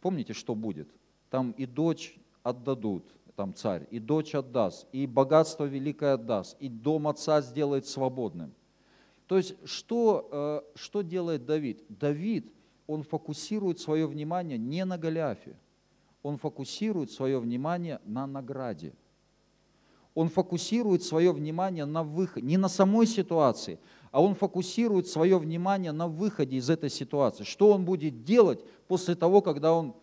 помните, 0.00 0.34
что 0.34 0.54
будет? 0.54 0.88
Там 1.30 1.52
и 1.52 1.64
дочь 1.64 2.18
отдадут, 2.42 3.04
там 3.36 3.54
царь, 3.54 3.86
и 3.90 3.98
дочь 3.98 4.34
отдаст, 4.34 4.86
и 4.92 5.06
богатство 5.06 5.64
великое 5.64 6.14
отдаст, 6.14 6.56
и 6.60 6.68
дом 6.68 7.08
отца 7.08 7.40
сделает 7.40 7.86
свободным. 7.86 8.52
То 9.26 9.38
есть 9.38 9.54
что, 9.64 10.28
э, 10.30 10.78
что 10.78 11.02
делает 11.02 11.46
Давид? 11.46 11.84
Давид, 11.88 12.52
он 12.86 13.02
фокусирует 13.02 13.80
свое 13.80 14.06
внимание 14.06 14.58
не 14.58 14.84
на 14.84 14.98
Голиафе, 14.98 15.56
он 16.22 16.36
фокусирует 16.36 17.10
свое 17.10 17.38
внимание 17.38 18.00
на 18.04 18.26
награде– 18.26 18.92
он 20.14 20.28
фокусирует 20.28 21.02
свое 21.02 21.32
внимание 21.32 21.84
на 21.84 22.02
выходе, 22.02 22.46
не 22.46 22.56
на 22.56 22.68
самой 22.68 23.06
ситуации, 23.06 23.78
а 24.10 24.22
он 24.22 24.34
фокусирует 24.34 25.06
свое 25.06 25.38
внимание 25.38 25.92
на 25.92 26.08
выходе 26.08 26.56
из 26.56 26.70
этой 26.70 26.90
ситуации. 26.90 27.44
Что 27.44 27.70
он 27.70 27.84
будет 27.84 28.24
делать 28.24 28.64
после 28.88 29.14
того, 29.14 29.42
когда 29.42 29.72
он 29.72 29.94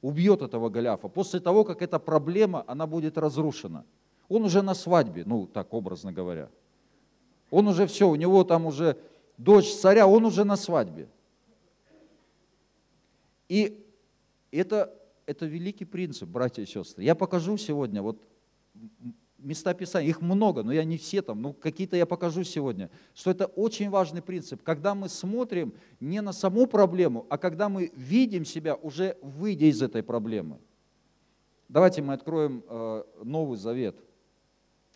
убьет 0.00 0.42
этого 0.42 0.68
Голиафа, 0.68 1.08
после 1.08 1.40
того, 1.40 1.64
как 1.64 1.82
эта 1.82 1.98
проблема, 1.98 2.64
она 2.66 2.86
будет 2.86 3.18
разрушена. 3.18 3.84
Он 4.28 4.44
уже 4.44 4.62
на 4.62 4.74
свадьбе, 4.74 5.24
ну 5.26 5.46
так 5.46 5.74
образно 5.74 6.12
говоря. 6.12 6.48
Он 7.50 7.68
уже 7.68 7.86
все, 7.86 8.08
у 8.08 8.14
него 8.14 8.44
там 8.44 8.66
уже 8.66 8.96
дочь 9.36 9.72
царя, 9.74 10.06
он 10.06 10.24
уже 10.24 10.44
на 10.44 10.56
свадьбе. 10.56 11.08
И 13.48 13.86
это, 14.50 14.98
это 15.26 15.44
великий 15.44 15.84
принцип, 15.84 16.28
братья 16.28 16.62
и 16.62 16.66
сестры. 16.66 17.04
Я 17.04 17.14
покажу 17.14 17.58
сегодня 17.58 18.00
вот 18.00 18.22
места 19.42 19.74
Писания, 19.74 20.08
их 20.08 20.20
много, 20.20 20.62
но 20.62 20.72
я 20.72 20.84
не 20.84 20.96
все 20.96 21.22
там, 21.22 21.42
ну 21.42 21.52
какие-то 21.52 21.96
я 21.96 22.06
покажу 22.06 22.44
сегодня, 22.44 22.90
что 23.14 23.30
это 23.30 23.46
очень 23.46 23.90
важный 23.90 24.22
принцип, 24.22 24.62
когда 24.62 24.94
мы 24.94 25.08
смотрим 25.08 25.74
не 26.00 26.20
на 26.22 26.32
саму 26.32 26.66
проблему, 26.66 27.26
а 27.28 27.38
когда 27.38 27.68
мы 27.68 27.92
видим 27.94 28.44
себя 28.44 28.74
уже 28.74 29.16
выйдя 29.22 29.66
из 29.66 29.82
этой 29.82 30.02
проблемы. 30.02 30.58
Давайте 31.68 32.02
мы 32.02 32.14
откроем 32.14 32.62
э, 32.68 33.04
Новый 33.24 33.58
Завет, 33.58 33.96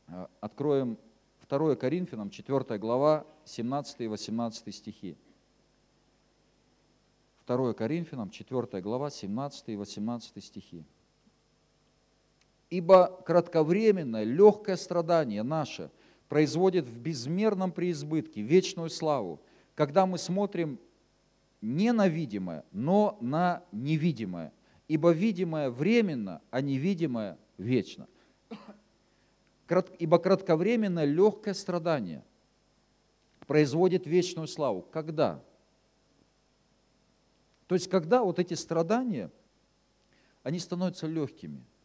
э, 0.09 0.27
откроем 0.41 0.99
2 1.49 1.77
Коринфянам, 1.77 2.31
4 2.31 2.79
глава, 2.79 3.27
17 3.45 4.01
и 4.01 4.07
18 4.09 4.75
стихи. 4.75 5.17
2 7.47 7.73
Коринфянам, 7.75 8.31
4 8.31 8.83
глава, 8.83 9.11
17 9.11 9.69
и 9.69 9.77
18 9.77 10.45
стихи. 10.45 10.85
Ибо 12.69 13.23
кратковременное, 13.25 14.25
легкое 14.25 14.77
страдание 14.77 15.43
наше 15.43 15.91
производит 16.29 16.87
в 16.87 16.99
безмерном 16.99 17.71
преизбытке 17.71 18.43
вечную 18.43 18.91
славу, 18.91 19.41
когда 19.77 20.05
мы 20.07 20.19
смотрим 20.19 20.81
не 21.61 21.93
на 21.93 22.09
видимое, 22.09 22.65
но 22.73 23.19
на 23.21 23.63
невидимое. 23.71 24.53
Ибо 24.89 25.11
видимое 25.13 25.71
временно, 25.71 26.43
а 26.51 26.61
невидимое 26.61 27.39
вечно. 27.57 28.09
Ибо 29.99 30.19
кратковременное 30.19 31.05
легкое 31.05 31.55
страдание 31.55 32.25
производит 33.47 34.07
вечную 34.07 34.49
славу. 34.49 34.83
Когда? 34.83 35.43
То 37.69 37.75
есть, 37.75 37.89
когда 37.89 38.23
вот 38.23 38.39
эти 38.39 38.55
страдания, 38.55 39.31
они 40.43 40.59
становятся 40.59 41.07
легкими– 41.07 41.65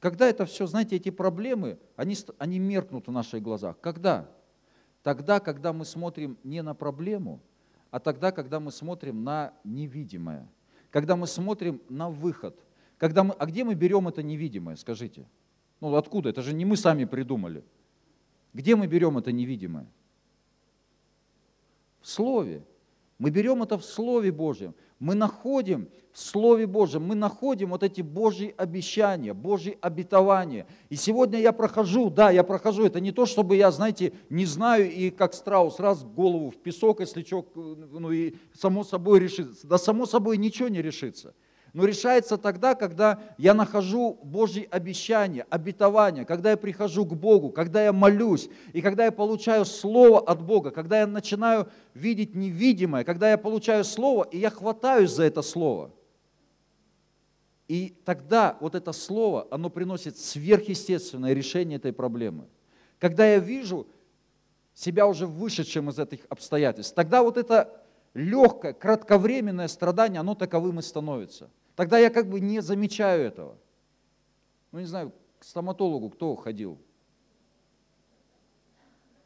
когда 0.00 0.28
это 0.28 0.46
все, 0.46 0.66
знаете, 0.66 0.96
эти 0.96 1.10
проблемы, 1.10 1.78
они, 1.96 2.16
они 2.38 2.58
меркнут 2.58 3.08
в 3.08 3.12
наших 3.12 3.42
глазах. 3.42 3.80
Когда? 3.80 4.30
Тогда, 5.02 5.40
когда 5.40 5.72
мы 5.72 5.84
смотрим 5.84 6.38
не 6.44 6.62
на 6.62 6.74
проблему, 6.74 7.40
а 7.90 7.98
тогда, 7.98 8.30
когда 8.30 8.60
мы 8.60 8.70
смотрим 8.70 9.24
на 9.24 9.54
невидимое. 9.64 10.48
Когда 10.90 11.16
мы 11.16 11.26
смотрим 11.26 11.80
на 11.88 12.10
выход. 12.10 12.56
Когда 12.96 13.24
мы, 13.24 13.34
а 13.34 13.46
где 13.46 13.64
мы 13.64 13.74
берем 13.74 14.08
это 14.08 14.22
невидимое, 14.22 14.76
скажите? 14.76 15.26
Ну 15.80 15.94
откуда? 15.94 16.28
Это 16.28 16.42
же 16.42 16.52
не 16.52 16.64
мы 16.64 16.76
сами 16.76 17.04
придумали. 17.04 17.64
Где 18.52 18.76
мы 18.76 18.86
берем 18.86 19.18
это 19.18 19.32
невидимое? 19.32 19.86
В 22.00 22.08
Слове. 22.08 22.64
Мы 23.18 23.30
берем 23.30 23.62
это 23.62 23.78
в 23.78 23.84
Слове 23.84 24.30
Божьем 24.30 24.74
мы 24.98 25.14
находим 25.14 25.88
в 26.12 26.18
Слове 26.18 26.66
Божьем, 26.66 27.04
мы 27.04 27.14
находим 27.14 27.70
вот 27.70 27.82
эти 27.82 28.00
Божьи 28.00 28.52
обещания, 28.56 29.32
Божьи 29.34 29.78
обетования. 29.80 30.66
И 30.88 30.96
сегодня 30.96 31.40
я 31.40 31.52
прохожу, 31.52 32.10
да, 32.10 32.30
я 32.30 32.42
прохожу, 32.42 32.84
это 32.84 33.00
не 33.00 33.12
то, 33.12 33.24
чтобы 33.24 33.56
я, 33.56 33.70
знаете, 33.70 34.12
не 34.28 34.44
знаю 34.44 34.90
и 34.90 35.10
как 35.10 35.34
страус 35.34 35.78
раз 35.78 36.02
голову 36.04 36.50
в 36.50 36.56
песок, 36.56 37.00
если 37.00 37.22
что, 37.22 37.46
ну 37.54 38.10
и 38.10 38.34
само 38.52 38.82
собой 38.82 39.20
решится. 39.20 39.66
Да 39.66 39.78
само 39.78 40.06
собой 40.06 40.38
ничего 40.38 40.68
не 40.68 40.82
решится 40.82 41.34
но 41.72 41.84
решается 41.84 42.38
тогда, 42.38 42.74
когда 42.74 43.20
я 43.36 43.54
нахожу 43.54 44.18
Божьи 44.22 44.66
обещания, 44.70 45.46
обетования, 45.50 46.24
когда 46.24 46.50
я 46.50 46.56
прихожу 46.56 47.04
к 47.04 47.14
Богу, 47.14 47.50
когда 47.50 47.84
я 47.84 47.92
молюсь, 47.92 48.48
и 48.72 48.80
когда 48.80 49.04
я 49.04 49.12
получаю 49.12 49.64
Слово 49.64 50.20
от 50.20 50.42
Бога, 50.42 50.70
когда 50.70 51.00
я 51.00 51.06
начинаю 51.06 51.68
видеть 51.94 52.34
невидимое, 52.34 53.04
когда 53.04 53.30
я 53.30 53.38
получаю 53.38 53.84
Слово, 53.84 54.24
и 54.24 54.38
я 54.38 54.50
хватаюсь 54.50 55.10
за 55.10 55.24
это 55.24 55.42
Слово. 55.42 55.90
И 57.68 57.94
тогда 58.04 58.56
вот 58.60 58.74
это 58.74 58.92
Слово, 58.92 59.46
оно 59.50 59.68
приносит 59.68 60.16
сверхъестественное 60.16 61.34
решение 61.34 61.76
этой 61.76 61.92
проблемы. 61.92 62.46
Когда 62.98 63.26
я 63.26 63.38
вижу 63.38 63.86
себя 64.74 65.06
уже 65.06 65.26
вышедшим 65.26 65.90
из 65.90 65.98
этих 65.98 66.20
обстоятельств, 66.30 66.94
тогда 66.94 67.22
вот 67.22 67.36
это 67.36 67.82
легкое, 68.14 68.72
кратковременное 68.72 69.68
страдание, 69.68 70.20
оно 70.20 70.34
таковым 70.34 70.78
и 70.78 70.82
становится. 70.82 71.50
Тогда 71.78 71.96
я 71.96 72.10
как 72.10 72.28
бы 72.28 72.40
не 72.40 72.60
замечаю 72.60 73.24
этого. 73.24 73.56
Ну, 74.72 74.80
не 74.80 74.84
знаю, 74.84 75.12
к 75.38 75.44
стоматологу 75.44 76.10
кто 76.10 76.34
ходил? 76.34 76.76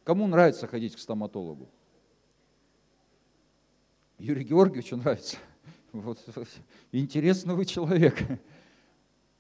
Кому 0.05 0.27
нравится 0.27 0.67
ходить 0.67 0.95
к 0.95 0.99
стоматологу? 0.99 1.71
Юрию 4.19 4.47
Георгиевичу 4.47 4.99
нравится. 4.99 5.39
Вот, 5.93 6.19
интересный 6.93 7.55
вы 7.55 7.65
человек. 7.65 8.19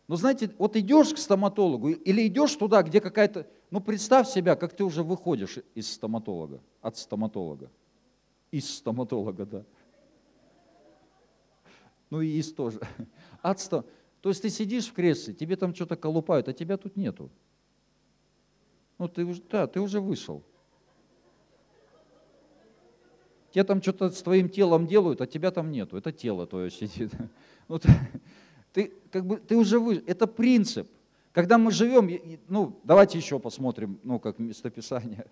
Но 0.08 0.16
знаете, 0.16 0.50
вот 0.56 0.74
идешь 0.76 1.12
к 1.12 1.18
стоматологу 1.18 1.90
или 1.90 2.26
идешь 2.26 2.56
туда, 2.56 2.82
где 2.82 3.02
какая-то... 3.02 3.46
Ну, 3.70 3.80
представь 3.80 4.26
себя, 4.26 4.56
как 4.56 4.74
ты 4.74 4.84
уже 4.84 5.02
выходишь 5.02 5.58
из 5.74 5.92
стоматолога, 5.92 6.62
от 6.80 6.96
стоматолога 6.96 7.70
из 8.52 8.76
стоматолога, 8.76 9.46
да. 9.46 9.64
Ну 12.12 12.20
и 12.20 12.28
из 12.28 12.52
тоже. 12.52 12.78
От 13.42 13.58
сто... 13.58 13.86
То 14.20 14.28
есть 14.28 14.42
ты 14.42 14.50
сидишь 14.50 14.88
в 14.88 14.92
кресле, 14.92 15.32
тебе 15.32 15.56
там 15.56 15.74
что-то 15.74 15.96
колупают, 15.96 16.46
а 16.46 16.52
тебя 16.52 16.76
тут 16.76 16.94
нету. 16.94 17.30
Ну 18.98 19.08
ты 19.08 19.24
уже, 19.24 19.40
да, 19.50 19.66
ты 19.66 19.80
уже 19.80 19.98
вышел. 19.98 20.42
Тебе 23.50 23.64
там 23.64 23.80
что-то 23.80 24.10
с 24.10 24.22
твоим 24.22 24.50
телом 24.50 24.86
делают, 24.86 25.22
а 25.22 25.26
тебя 25.26 25.50
там 25.50 25.70
нету. 25.70 25.96
Это 25.96 26.12
тело 26.12 26.46
твое 26.46 26.70
сидит. 26.70 27.12
Ну, 27.68 27.78
ты, 27.78 27.88
ты, 28.74 28.92
как 29.10 29.24
бы, 29.24 29.38
ты 29.38 29.56
уже 29.56 29.78
вышел. 29.78 30.02
Это 30.06 30.26
принцип. 30.26 30.90
Когда 31.32 31.56
мы 31.56 31.70
живем, 31.70 32.10
ну, 32.46 32.78
давайте 32.84 33.16
еще 33.16 33.38
посмотрим, 33.38 33.98
ну, 34.02 34.20
как 34.20 34.38
местописание. 34.38 35.24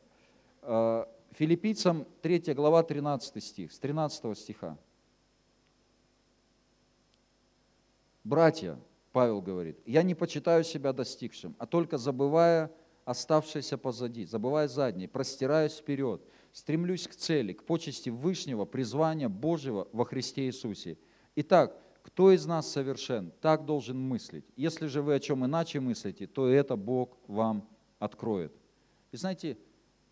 А, 0.63 1.07
Филиппийцам 1.33 2.07
3 2.23 2.55
глава 2.55 2.83
13 2.83 3.45
стих, 3.45 3.71
с 3.71 3.79
13 3.79 4.39
стиха. 4.39 4.79
Братья, 8.25 8.79
Павел 9.12 9.41
говорит, 9.41 9.79
я 9.87 10.03
не 10.03 10.15
почитаю 10.15 10.62
себя 10.65 10.93
достигшим, 10.93 11.57
а 11.59 11.67
только 11.67 11.99
забывая 11.99 12.71
оставшееся 13.05 13.79
позади, 13.79 14.25
забывая 14.25 14.69
заднее, 14.69 15.09
простираюсь 15.09 15.75
вперед, 15.75 16.23
стремлюсь 16.53 17.09
к 17.09 17.15
цели, 17.15 17.53
к 17.53 17.65
почести 17.65 18.11
Вышнего, 18.11 18.65
призвания 18.65 19.29
Божьего 19.29 19.89
во 19.93 20.05
Христе 20.05 20.47
Иисусе. 20.47 20.99
Итак, 21.35 21.77
кто 22.03 22.31
из 22.31 22.47
нас 22.47 22.71
совершен, 22.71 23.33
так 23.41 23.65
должен 23.65 23.99
мыслить. 23.99 24.45
Если 24.57 24.87
же 24.87 25.03
вы 25.03 25.15
о 25.15 25.21
чем 25.21 25.45
иначе 25.45 25.81
мыслите, 25.81 26.27
то 26.27 26.49
это 26.49 26.77
Бог 26.77 27.19
вам 27.27 27.69
откроет. 27.99 28.53
И 29.12 29.17
знаете, 29.17 29.59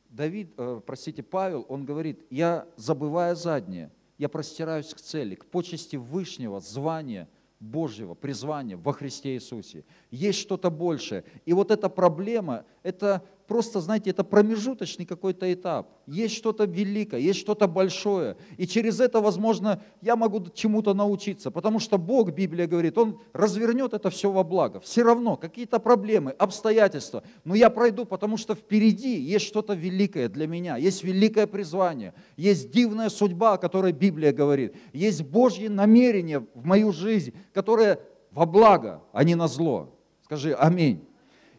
Давид, 0.09 0.53
э, 0.57 0.81
простите, 0.85 1.23
Павел, 1.23 1.67
он 1.69 1.85
говорит, 1.85 2.25
я 2.31 2.67
забывая 2.77 3.35
заднее, 3.35 3.91
я 4.17 4.29
простираюсь 4.29 4.93
к 4.93 5.01
цели, 5.01 5.35
к 5.35 5.47
почести 5.47 5.97
Вышнего, 5.97 6.61
звания 6.61 7.29
Божьего, 7.61 8.15
призвания 8.15 8.77
во 8.77 8.93
Христе 8.93 9.35
Иисусе. 9.35 9.85
Есть 10.11 10.39
что-то 10.39 10.71
большее. 10.71 11.25
И 11.45 11.53
вот 11.53 11.71
эта 11.71 11.89
проблема, 11.89 12.65
это 12.83 13.25
просто, 13.49 13.81
знаете, 13.81 14.11
это 14.11 14.23
промежуточный 14.23 15.07
какой-то 15.07 15.53
этап. 15.53 15.89
Есть 16.07 16.37
что-то 16.37 16.65
великое, 16.65 17.19
есть 17.19 17.41
что-то 17.41 17.67
большое. 17.67 18.37
И 18.59 18.67
через 18.67 19.01
это, 19.01 19.21
возможно, 19.21 19.83
я 20.03 20.15
могу 20.15 20.47
чему-то 20.55 20.95
научиться. 20.95 21.51
Потому 21.51 21.81
что 21.81 21.99
Бог, 21.99 22.31
Библия 22.31 22.67
говорит, 22.67 22.99
Он 22.99 23.19
развернет 23.33 23.95
это 23.95 24.11
все 24.11 24.31
во 24.31 24.45
благо. 24.45 24.81
Все 24.81 25.03
равно 25.03 25.37
какие-то 25.37 25.79
проблемы, 25.79 26.33
обстоятельства. 26.33 27.25
Но 27.45 27.55
я 27.55 27.71
пройду, 27.71 28.05
потому 28.05 28.37
что 28.37 28.55
впереди 28.55 29.19
есть 29.19 29.47
что-то 29.47 29.73
великое 29.73 30.29
для 30.29 30.47
меня. 30.47 30.77
Есть 30.77 31.03
великое 31.03 31.47
призвание. 31.47 32.13
Есть 32.37 32.71
дивная 32.71 33.09
судьба, 33.09 33.55
о 33.55 33.59
которой 33.59 33.93
Библия 33.93 34.33
говорит. 34.33 34.77
Есть 34.93 35.23
Божье 35.23 35.71
намерение 35.71 36.41
в 36.55 36.65
мою 36.67 36.93
жизнь, 36.93 37.33
которое 37.55 37.99
во 38.31 38.45
благо, 38.45 39.03
а 39.13 39.25
не 39.25 39.35
на 39.35 39.49
зло. 39.49 39.99
Скажи 40.23 40.53
аминь. 40.53 41.08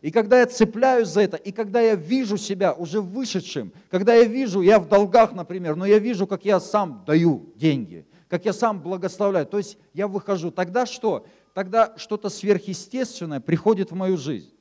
И 0.01 0.11
когда 0.11 0.39
я 0.39 0.45
цепляюсь 0.45 1.09
за 1.09 1.21
это, 1.21 1.35
и 1.35 1.51
когда 1.51 1.81
я 1.81 1.95
вижу 1.95 2.37
себя 2.37 2.73
уже 2.73 3.01
вышедшим, 3.01 3.73
когда 3.89 4.15
я 4.15 4.23
вижу, 4.23 4.61
я 4.61 4.79
в 4.79 4.87
долгах, 4.87 5.33
например, 5.33 5.75
но 5.75 5.85
я 5.85 5.99
вижу, 5.99 6.25
как 6.25 6.45
я 6.45 6.59
сам 6.59 7.03
даю 7.05 7.51
деньги, 7.55 8.05
как 8.29 8.45
я 8.45 8.53
сам 8.53 8.81
благословляю, 8.81 9.45
то 9.45 9.57
есть 9.57 9.77
я 9.93 10.07
выхожу, 10.07 10.51
тогда 10.51 10.85
что? 10.85 11.25
Тогда 11.53 11.97
что-то 11.97 12.29
сверхъестественное 12.29 13.41
приходит 13.41 13.91
в 13.91 13.95
мою 13.95 14.17
жизнь. 14.17 14.53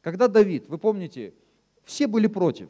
Когда 0.00 0.26
Давид, 0.26 0.68
вы 0.68 0.78
помните, 0.78 1.34
все 1.84 2.08
были 2.08 2.26
против. 2.26 2.68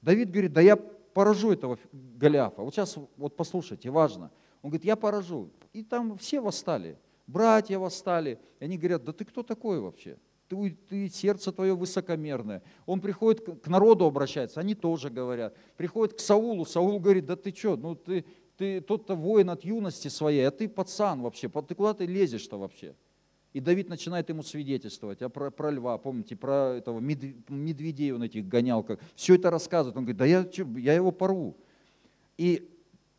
Давид 0.00 0.30
говорит, 0.30 0.52
да 0.52 0.62
я 0.62 0.76
поражу 0.76 1.52
этого 1.52 1.78
Голиафа. 1.92 2.62
Вот 2.62 2.74
сейчас, 2.74 2.96
вот 3.16 3.36
послушайте, 3.36 3.90
важно. 3.90 4.30
Он 4.62 4.70
говорит, 4.70 4.84
я 4.84 4.96
поражу. 4.96 5.50
И 5.72 5.82
там 5.82 6.16
все 6.16 6.40
восстали, 6.40 6.98
братья 7.26 7.78
восстали. 7.78 8.38
И 8.60 8.64
они 8.64 8.78
говорят, 8.78 9.04
да 9.04 9.12
ты 9.12 9.24
кто 9.24 9.42
такой 9.42 9.80
вообще? 9.80 10.16
Ты, 10.52 10.76
ты, 10.88 11.08
сердце 11.08 11.52
твое 11.52 11.74
высокомерное. 11.74 12.62
Он 12.86 13.00
приходит 13.00 13.62
к, 13.62 13.68
народу 13.68 14.04
обращается, 14.04 14.60
они 14.60 14.74
тоже 14.74 15.08
говорят. 15.08 15.56
Приходит 15.76 16.16
к 16.16 16.20
Саулу, 16.20 16.64
Саул 16.64 17.00
говорит, 17.00 17.26
да 17.26 17.36
ты 17.36 17.54
что, 17.54 17.76
ну 17.76 17.94
ты, 17.94 18.24
ты 18.56 18.80
тот-то 18.80 19.14
воин 19.14 19.50
от 19.50 19.64
юности 19.64 20.08
своей, 20.08 20.46
а 20.46 20.50
ты 20.50 20.68
пацан 20.68 21.22
вообще, 21.22 21.48
ты 21.48 21.74
куда 21.74 21.94
ты 21.94 22.06
лезешь-то 22.06 22.58
вообще? 22.58 22.94
И 23.52 23.60
Давид 23.60 23.88
начинает 23.88 24.28
ему 24.30 24.42
свидетельствовать 24.42 25.20
а 25.20 25.28
про, 25.28 25.50
про 25.50 25.70
льва, 25.70 25.98
помните, 25.98 26.36
про 26.36 26.76
этого 26.76 27.00
медведей 27.00 28.12
он 28.12 28.22
этих 28.22 28.48
гонял. 28.48 28.82
Как, 28.82 28.98
все 29.14 29.34
это 29.34 29.50
рассказывает. 29.50 29.96
Он 29.96 30.04
говорит, 30.04 30.16
да 30.16 30.24
я, 30.24 30.46
я 30.78 30.94
его 30.94 31.12
порву. 31.12 31.56
И 32.38 32.70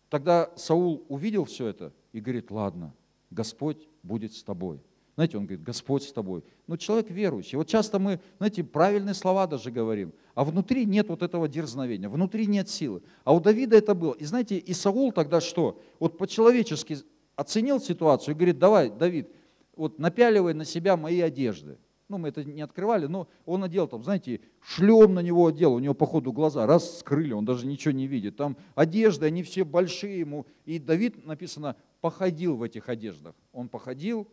тогда 0.10 0.52
Саул 0.56 1.06
увидел 1.08 1.46
все 1.46 1.68
это 1.68 1.94
и 2.14 2.20
говорит, 2.20 2.50
ладно, 2.50 2.96
Господь 3.30 3.88
будет 4.02 4.34
с 4.34 4.44
тобой. 4.44 4.82
Знаете, 5.16 5.38
он 5.38 5.46
говорит, 5.46 5.64
Господь 5.64 6.04
с 6.04 6.12
тобой. 6.12 6.44
Ну, 6.66 6.76
человек 6.76 7.12
верующий. 7.12 7.58
Вот 7.58 7.68
часто 7.68 8.00
мы, 8.00 8.20
знаете, 8.38 8.64
правильные 8.64 9.14
слова 9.14 9.46
даже 9.46 9.70
говорим, 9.70 10.12
а 10.34 10.44
внутри 10.44 10.86
нет 10.86 11.08
вот 11.10 11.22
этого 11.22 11.48
дерзновения, 11.48 12.10
внутри 12.10 12.48
нет 12.48 12.68
силы. 12.68 13.04
А 13.24 13.34
у 13.34 13.40
Давида 13.40 13.78
это 13.78 13.94
было. 13.94 14.14
И 14.14 14.26
знаете, 14.26 14.58
и 14.58 14.74
Саул 14.74 15.12
тогда 15.12 15.40
что? 15.40 15.80
Вот 16.00 16.18
по-человечески 16.18 16.98
оценил 17.36 17.80
ситуацию 17.80 18.34
и 18.34 18.36
говорит, 18.36 18.58
давай, 18.58 18.90
Давид, 18.90 19.30
вот 19.76 20.00
напяливай 20.00 20.56
на 20.56 20.66
себя 20.66 20.98
мои 20.98 21.22
одежды. 21.22 21.78
Ну, 22.10 22.18
мы 22.18 22.30
это 22.30 22.44
не 22.44 22.62
открывали, 22.62 23.06
но 23.06 23.28
он 23.46 23.62
надел 23.62 23.88
там, 23.88 24.04
знаете, 24.04 24.42
шлем 24.62 25.14
на 25.14 25.22
него 25.22 25.48
одел, 25.48 25.74
у 25.74 25.80
него 25.80 25.94
по 25.94 26.06
ходу 26.06 26.32
глаза 26.32 26.66
раз 26.66 27.00
скрыли, 27.00 27.34
он 27.34 27.46
даже 27.46 27.66
ничего 27.66 27.92
не 27.92 28.08
видит. 28.08 28.36
Там 28.36 28.58
одежды, 28.76 29.28
они 29.28 29.42
все 29.42 29.64
большие 29.64 30.20
ему. 30.20 30.46
И 30.66 30.80
Давид, 30.80 31.26
написано, 31.26 31.76
походил 32.02 32.56
в 32.56 32.64
этих 32.64 32.90
одеждах. 32.90 33.36
Он 33.52 33.70
походил, 33.70 34.28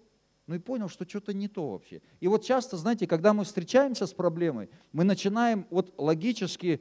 ну 0.50 0.56
и 0.56 0.58
понял, 0.58 0.88
что 0.88 1.08
что-то 1.08 1.32
не 1.32 1.46
то 1.46 1.70
вообще. 1.70 2.02
И 2.18 2.26
вот 2.26 2.42
часто, 2.42 2.76
знаете, 2.76 3.06
когда 3.06 3.32
мы 3.32 3.44
встречаемся 3.44 4.08
с 4.08 4.12
проблемой, 4.12 4.68
мы 4.92 5.04
начинаем 5.04 5.64
вот 5.70 5.94
логически 5.96 6.80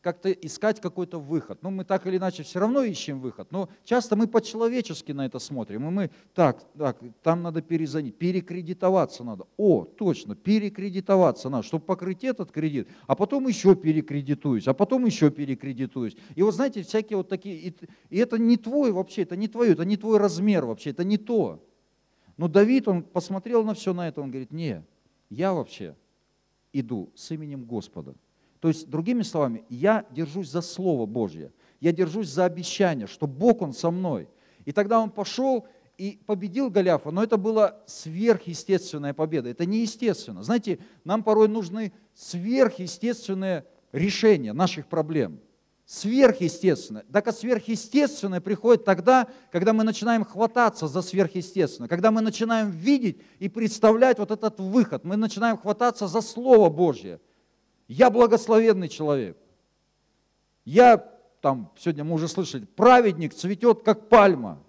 как-то 0.00 0.32
искать 0.32 0.80
какой-то 0.80 1.20
выход. 1.20 1.58
Ну, 1.60 1.68
мы 1.68 1.84
так 1.84 2.06
или 2.06 2.16
иначе 2.16 2.44
все 2.44 2.60
равно 2.60 2.82
ищем 2.82 3.20
выход, 3.20 3.52
но 3.52 3.68
часто 3.84 4.16
мы 4.16 4.26
по-человечески 4.26 5.12
на 5.12 5.26
это 5.26 5.38
смотрим. 5.38 5.86
И 5.86 5.90
мы, 5.90 6.10
так, 6.32 6.64
так, 6.78 6.96
там 7.22 7.42
надо 7.42 7.60
перезвонить, 7.60 8.16
перекредитоваться 8.16 9.22
надо. 9.22 9.44
О, 9.58 9.84
точно, 9.84 10.34
перекредитоваться 10.34 11.50
надо, 11.50 11.66
чтобы 11.66 11.84
покрыть 11.84 12.24
этот 12.24 12.50
кредит, 12.50 12.88
а 13.06 13.14
потом 13.14 13.46
еще 13.48 13.76
перекредитуюсь, 13.76 14.66
а 14.66 14.72
потом 14.72 15.04
еще 15.04 15.30
перекредитуюсь. 15.30 16.16
И 16.36 16.42
вот 16.42 16.54
знаете, 16.54 16.82
всякие 16.84 17.18
вот 17.18 17.28
такие, 17.28 17.56
и, 17.56 17.74
и 18.08 18.16
это 18.16 18.38
не 18.38 18.56
твой 18.56 18.92
вообще, 18.92 19.24
это 19.24 19.36
не 19.36 19.46
твое, 19.46 19.72
это 19.72 19.84
не 19.84 19.98
твой 19.98 20.16
размер 20.16 20.64
вообще, 20.64 20.88
это 20.88 21.04
не 21.04 21.18
то. 21.18 21.62
Но 22.40 22.48
Давид, 22.48 22.88
он 22.88 23.02
посмотрел 23.02 23.64
на 23.64 23.74
все 23.74 23.92
на 23.92 24.08
это, 24.08 24.22
он 24.22 24.30
говорит, 24.30 24.50
не, 24.50 24.82
я 25.28 25.52
вообще 25.52 25.94
иду 26.72 27.10
с 27.14 27.30
именем 27.32 27.64
Господа. 27.64 28.14
То 28.60 28.68
есть, 28.68 28.88
другими 28.88 29.20
словами, 29.20 29.62
я 29.68 30.06
держусь 30.10 30.48
за 30.48 30.62
Слово 30.62 31.04
Божье, 31.04 31.52
я 31.80 31.92
держусь 31.92 32.28
за 32.28 32.46
обещание, 32.46 33.06
что 33.06 33.26
Бог, 33.26 33.60
Он 33.60 33.74
со 33.74 33.90
мной. 33.90 34.26
И 34.64 34.72
тогда 34.72 35.00
он 35.00 35.10
пошел 35.10 35.66
и 35.98 36.18
победил 36.24 36.70
Голиафа, 36.70 37.10
но 37.10 37.22
это 37.22 37.36
была 37.36 37.76
сверхъестественная 37.84 39.12
победа, 39.12 39.50
это 39.50 39.66
неестественно. 39.66 40.42
Знаете, 40.42 40.78
нам 41.04 41.22
порой 41.22 41.46
нужны 41.46 41.92
сверхъестественные 42.14 43.66
решения 43.92 44.54
наших 44.54 44.86
проблем– 44.86 45.40
сверхъестественное. 45.90 47.04
Так 47.12 47.26
а 47.26 47.32
сверхъестественное 47.32 48.40
приходит 48.40 48.84
тогда, 48.84 49.26
когда 49.50 49.72
мы 49.72 49.82
начинаем 49.82 50.24
хвататься 50.24 50.86
за 50.86 51.02
сверхъестественное, 51.02 51.88
когда 51.88 52.12
мы 52.12 52.20
начинаем 52.20 52.70
видеть 52.70 53.20
и 53.40 53.48
представлять 53.48 54.20
вот 54.20 54.30
этот 54.30 54.60
выход, 54.60 55.02
мы 55.02 55.16
начинаем 55.16 55.58
хвататься 55.58 56.06
за 56.06 56.20
Слово 56.20 56.70
Божье. 56.70 57.20
Я 57.88 58.08
благословенный 58.08 58.88
человек. 58.88 59.36
Я, 60.64 60.96
там, 61.40 61.72
сегодня 61.76 62.04
мы 62.04 62.14
уже 62.14 62.28
слышали, 62.28 62.66
праведник 62.66 63.34
цветет, 63.34 63.82
как 63.82 64.08
пальма. 64.08 64.62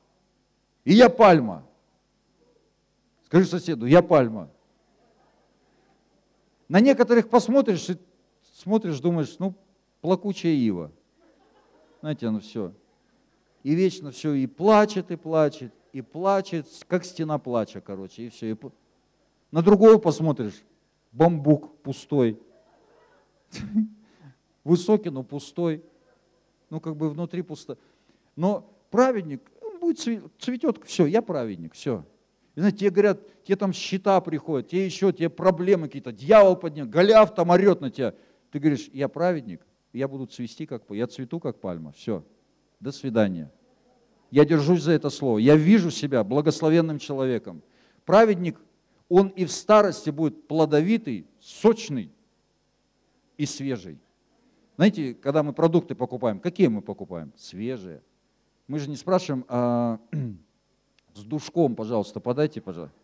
И 0.86 0.94
я 0.96 1.08
пальма. 1.08 1.63
Скажи 3.28 3.46
соседу, 3.46 3.86
я 3.86 4.01
пальма. 4.01 4.50
На 6.68 6.80
некоторых 6.80 7.30
посмотришь 7.30 7.92
и 7.92 7.98
смотришь, 8.56 9.00
думаешь, 9.00 9.36
ну, 9.38 9.54
плакучая 10.01 10.54
ива. 10.54 10.92
Знаете, 12.01 12.27
оно 12.27 12.39
все. 12.39 12.74
И 13.63 13.75
вечно 13.75 14.12
все 14.12 14.34
и 14.34 14.48
плачет, 14.48 15.12
и 15.12 15.15
плачет, 15.15 15.72
и 15.93 16.01
плачет, 16.01 16.67
как 16.88 17.05
стена 17.05 17.38
плача, 17.38 17.79
короче, 17.79 18.24
и 18.24 18.29
все. 18.29 18.51
И... 18.51 18.55
На 19.51 19.62
другого 19.62 19.98
посмотришь, 19.98 20.63
бамбук 21.12 21.77
пустой. 21.84 22.39
Высокий, 24.63 25.10
но 25.10 25.24
пустой. 25.24 25.84
Ну, 26.69 26.80
как 26.80 26.95
бы 26.95 27.10
внутри 27.10 27.41
пусто. 27.41 27.78
Но 28.36 28.73
праведник, 28.89 29.41
он 29.62 29.80
будет 29.80 29.99
цветет, 29.99 30.82
все, 30.86 31.06
я 31.06 31.21
праведник, 31.21 31.73
все. 31.73 32.06
И 32.56 32.60
знаете, 32.60 32.80
тебе 32.80 32.89
говорят, 32.89 33.43
тебе 33.43 33.58
там 33.58 33.73
счета 33.73 34.19
приходят, 34.21 34.69
тебе 34.69 34.86
еще, 34.86 35.13
тебе 35.13 35.30
проблемы 35.30 35.88
какие-то, 35.88 36.12
дьявол 36.12 36.56
поднял, 36.56 36.88
Голиаф 36.88 37.34
там 37.36 37.49
орет 37.49 37.82
на 37.82 37.91
тебя. 37.91 38.13
Ты 38.52 38.60
говоришь, 38.60 38.89
я 38.91 39.08
праведник, 39.08 39.62
я 39.93 40.08
буду 40.08 40.25
цвести, 40.25 40.65
как 40.65 40.84
я 40.89 41.08
цвету, 41.08 41.39
как 41.39 41.60
пальма. 41.60 41.91
Все. 41.91 42.23
До 42.80 42.91
свидания. 42.91 43.51
Я 44.30 44.45
держусь 44.45 44.84
за 44.84 44.93
это 44.93 45.10
слово. 45.10 45.39
Я 45.39 45.56
вижу 45.56 45.91
себя 45.91 46.23
благословенным 46.23 46.99
человеком. 46.99 47.62
Праведник, 48.06 48.60
он 49.10 49.27
и 49.27 49.45
в 49.45 49.51
старости 49.51 50.10
будет 50.10 50.47
плодовитый, 50.47 51.27
сочный 51.39 52.12
и 53.38 53.45
свежий. 53.45 53.99
Знаете, 54.77 55.13
когда 55.13 55.43
мы 55.43 55.54
продукты 55.54 55.95
покупаем, 55.95 56.39
какие 56.39 56.67
мы 56.67 56.82
покупаем? 56.82 57.34
Свежие. 57.36 58.01
Мы 58.67 58.80
же 58.80 58.89
не 58.89 58.95
спрашиваем, 58.95 59.45
а, 59.49 59.99
с 61.13 61.23
душком, 61.23 61.75
пожалуйста, 61.75 62.21
подайте, 62.21 62.62
пожалуйста. 62.62 62.95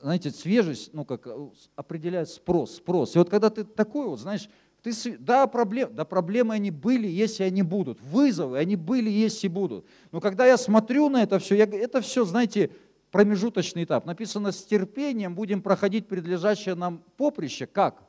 Знаете, 0.00 0.30
свежесть, 0.30 0.94
ну 0.94 1.04
как, 1.04 1.28
определяет 1.74 2.28
спрос, 2.28 2.76
спрос. 2.76 3.14
И 3.14 3.18
вот 3.18 3.28
когда 3.28 3.50
ты 3.50 3.64
такой 3.64 4.06
вот, 4.06 4.20
знаешь, 4.20 4.48
ты, 4.92 5.18
да, 5.18 5.46
проблем, 5.46 5.94
да, 5.94 6.04
проблемы 6.04 6.54
они 6.54 6.70
были, 6.70 7.08
если 7.08 7.42
они 7.42 7.62
будут. 7.62 8.00
Вызовы 8.00 8.58
они 8.58 8.76
были, 8.76 9.10
если 9.10 9.48
будут. 9.48 9.84
Но 10.12 10.20
когда 10.20 10.46
я 10.46 10.56
смотрю 10.56 11.08
на 11.08 11.22
это 11.22 11.38
все, 11.38 11.56
я, 11.56 11.64
это 11.64 12.00
все, 12.00 12.24
знаете, 12.24 12.70
промежуточный 13.10 13.84
этап. 13.84 14.06
Написано, 14.06 14.52
с 14.52 14.62
терпением 14.64 15.34
будем 15.34 15.62
проходить 15.62 16.06
предлежащее 16.06 16.74
нам 16.74 17.02
поприще. 17.16 17.66
Как? 17.66 18.02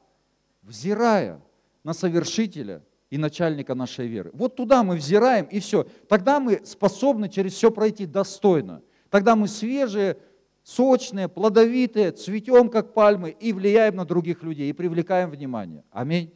Взирая 0.61 1.41
на 1.83 1.93
совершителя 1.93 2.83
и 3.09 3.17
начальника 3.17 3.73
нашей 3.73 4.07
веры. 4.07 4.29
Вот 4.33 4.55
туда 4.55 4.83
мы 4.83 4.97
взираем, 4.97 5.45
и 5.45 5.59
все. 5.59 5.87
Тогда 6.07 6.39
мы 6.39 6.61
способны 6.63 7.29
через 7.29 7.53
все 7.53 7.71
пройти 7.71 8.05
достойно. 8.05 8.81
Тогда 9.09 9.35
мы 9.35 9.47
свежие, 9.47 10.17
сочные, 10.63 11.29
плодовитые, 11.29 12.11
цветем, 12.11 12.69
как 12.69 12.93
пальмы, 12.93 13.29
и 13.31 13.53
влияем 13.53 13.95
на 13.95 14.05
других 14.05 14.43
людей, 14.43 14.69
и 14.69 14.73
привлекаем 14.73 15.29
внимание. 15.31 15.83
Аминь. 15.91 16.33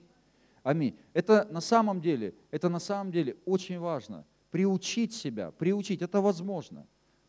Аминь. 0.63 0.97
Это 1.13 1.47
на 1.50 1.62
самом 1.62 2.02
деле, 2.02 2.34
это 2.52 2.69
на 2.69 2.80
самом 2.80 3.12
деле 3.12 3.38
очень 3.45 3.80
важно. 3.80 4.26
Приучить 4.52 5.13
себя, 5.13 5.52
приучить, 5.52 6.02
это 6.02 6.21
возможно. 6.21 6.86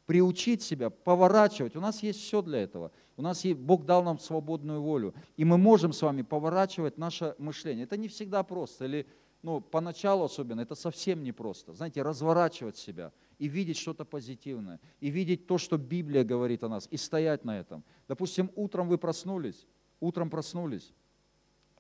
Приучить 0.06 0.62
себя, 0.62 0.90
поворачивать. 0.90 1.76
У 1.76 1.80
нас 1.80 2.02
есть 2.02 2.20
все 2.20 2.42
для 2.42 2.58
этого. 2.58 2.90
У 3.16 3.22
нас 3.22 3.44
есть, 3.44 3.58
Бог 3.58 3.84
дал 3.84 4.02
нам 4.02 4.18
свободную 4.18 4.82
волю. 4.82 5.14
И 5.36 5.44
мы 5.44 5.56
можем 5.56 5.92
с 5.92 6.02
вами 6.02 6.22
поворачивать 6.22 6.98
наше 6.98 7.34
мышление. 7.38 7.84
Это 7.84 7.96
не 7.96 8.08
всегда 8.08 8.42
просто. 8.42 8.84
Или 8.84 9.06
ну, 9.42 9.60
поначалу 9.60 10.24
особенно, 10.24 10.60
это 10.60 10.74
совсем 10.74 11.22
непросто. 11.22 11.72
Знаете, 11.72 12.02
разворачивать 12.02 12.76
себя 12.76 13.12
и 13.38 13.48
видеть 13.48 13.76
что-то 13.76 14.04
позитивное, 14.04 14.78
и 15.00 15.10
видеть 15.10 15.46
то, 15.46 15.58
что 15.58 15.78
Библия 15.78 16.22
говорит 16.22 16.62
о 16.62 16.68
нас, 16.68 16.86
и 16.90 16.96
стоять 16.96 17.44
на 17.44 17.58
этом. 17.58 17.82
Допустим, 18.06 18.50
утром 18.54 18.88
вы 18.88 18.98
проснулись, 18.98 19.66
утром 20.00 20.30
проснулись, 20.30 20.92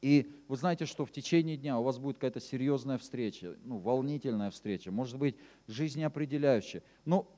и 0.02 0.28
вы 0.48 0.56
знаете, 0.56 0.84
что 0.84 1.06
в 1.06 1.12
течение 1.12 1.56
дня 1.56 1.78
у 1.78 1.84
вас 1.84 1.98
будет 1.98 2.16
какая-то 2.16 2.40
серьезная 2.40 2.98
встреча, 2.98 3.56
ну, 3.62 3.78
волнительная 3.78 4.50
встреча, 4.50 4.90
может 4.90 5.16
быть, 5.16 5.36
жизнеопределяющая. 5.68 6.82
Но 7.04 7.30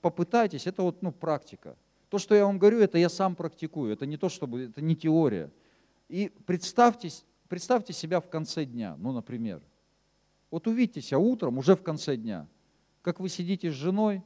попытайтесь, 0.00 0.68
это 0.68 0.82
вот 0.82 1.02
ну, 1.02 1.10
практика. 1.10 1.76
То, 2.08 2.18
что 2.18 2.36
я 2.36 2.46
вам 2.46 2.60
говорю, 2.60 2.78
это 2.78 2.96
я 2.96 3.08
сам 3.08 3.34
практикую, 3.34 3.92
это 3.92 4.06
не 4.06 4.16
то, 4.16 4.28
чтобы, 4.28 4.62
это 4.62 4.80
не 4.80 4.94
теория. 4.94 5.50
И 6.08 6.30
представьте, 6.46 7.10
представьте 7.48 7.92
себя 7.92 8.20
в 8.20 8.28
конце 8.28 8.64
дня, 8.64 8.94
ну, 8.98 9.10
например. 9.10 9.60
Вот 10.52 10.68
увидьте 10.68 11.00
себя 11.00 11.18
утром, 11.18 11.58
уже 11.58 11.74
в 11.74 11.82
конце 11.82 12.16
дня, 12.16 12.46
как 13.02 13.18
вы 13.18 13.28
сидите 13.28 13.72
с 13.72 13.74
женой, 13.74 14.22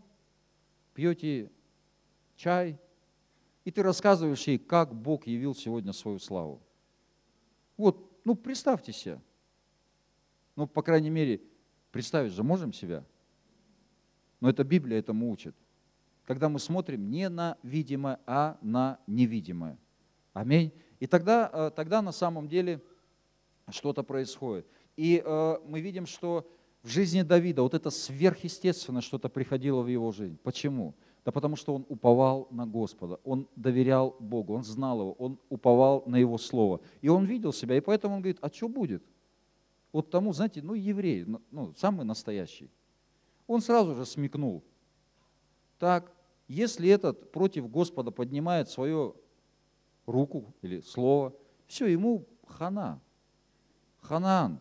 пьете 0.93 1.51
чай, 2.37 2.79
и 3.65 3.71
ты 3.71 3.83
рассказываешь 3.83 4.47
ей, 4.47 4.59
как 4.59 4.95
Бог 4.95 5.27
явил 5.27 5.55
сегодня 5.55 5.95
свою 5.95 6.19
славу. 6.19 6.61
Вот, 7.81 8.21
ну 8.27 8.35
представьте 8.35 8.93
себе. 8.93 9.21
Ну, 10.55 10.67
по 10.67 10.83
крайней 10.83 11.09
мере, 11.09 11.41
представить 11.91 12.33
же 12.33 12.43
можем 12.43 12.75
себя. 12.75 13.05
Но 14.41 14.51
это 14.51 14.65
Библия 14.65 14.99
этому 14.99 15.31
учит. 15.31 15.57
Когда 16.27 16.51
мы 16.51 16.59
смотрим 16.59 17.11
не 17.11 17.31
на 17.31 17.57
видимое, 17.63 18.21
а 18.27 18.59
на 18.61 18.99
невидимое. 19.07 19.79
Аминь. 20.35 20.73
И 20.99 21.07
тогда, 21.07 21.51
э, 21.51 21.71
тогда 21.75 22.03
на 22.03 22.13
самом 22.13 22.49
деле 22.49 22.83
что-то 23.71 24.03
происходит. 24.03 24.67
И 24.97 25.23
э, 25.25 25.57
мы 25.65 25.81
видим, 25.81 26.05
что 26.05 26.47
в 26.83 26.89
жизни 26.89 27.23
Давида 27.23 27.63
вот 27.63 27.73
это 27.73 27.89
сверхъестественное 27.89 29.01
что-то 29.01 29.31
приходило 29.31 29.81
в 29.81 29.89
его 29.89 30.13
жизнь. 30.13 30.39
Почему? 30.43 30.95
Да 31.25 31.33
потому 31.33 31.57
что 31.57 31.75
он 31.75 31.85
уповал 31.89 32.49
на 32.51 32.67
Господа, 32.67 33.21
он 33.25 33.47
доверял 33.57 34.17
Богу, 34.21 34.55
он 34.55 34.65
знал 34.65 35.01
его, 35.01 35.13
он 35.13 35.39
уповал 35.51 36.03
на 36.07 36.17
его 36.17 36.39
слово. 36.39 36.81
И 37.03 37.09
он 37.09 37.27
видел 37.27 37.53
себя, 37.53 37.77
и 37.77 37.81
поэтому 37.81 38.15
он 38.15 38.21
говорит, 38.21 38.39
а 38.41 38.49
что 38.49 38.69
будет? 38.69 39.03
Вот 39.93 40.11
тому, 40.11 40.33
знаете, 40.33 40.63
ну 40.63 40.75
еврей, 40.75 41.25
ну, 41.25 41.43
ну 41.51 41.75
самый 41.77 42.07
настоящий. 42.07 42.71
Он 43.47 43.61
сразу 43.61 43.95
же 43.95 44.07
смекнул. 44.07 44.63
Так, 45.79 46.13
если 46.47 46.89
этот 46.89 47.33
против 47.33 47.69
Господа 47.69 48.11
поднимает 48.11 48.71
свою 48.71 49.17
руку 50.07 50.55
или 50.63 50.81
слово, 50.81 51.35
все, 51.67 51.87
ему 51.87 52.27
хана, 52.47 53.01
ханаан, 54.01 54.61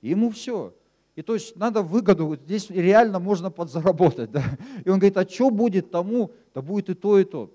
ему 0.00 0.30
все. 0.30 0.75
И 1.16 1.22
то 1.22 1.32
есть 1.32 1.56
надо 1.56 1.82
выгоду, 1.82 2.36
здесь 2.36 2.68
реально 2.68 3.18
можно 3.18 3.50
подзаработать. 3.50 4.30
Да? 4.36 4.44
И 4.84 4.90
он 4.90 4.98
говорит, 4.98 5.16
а 5.16 5.26
что 5.26 5.50
будет 5.50 5.90
тому? 5.90 6.30
Да 6.54 6.60
будет 6.60 6.90
и 6.90 6.94
то, 6.94 7.18
и 7.18 7.24
то. 7.24 7.50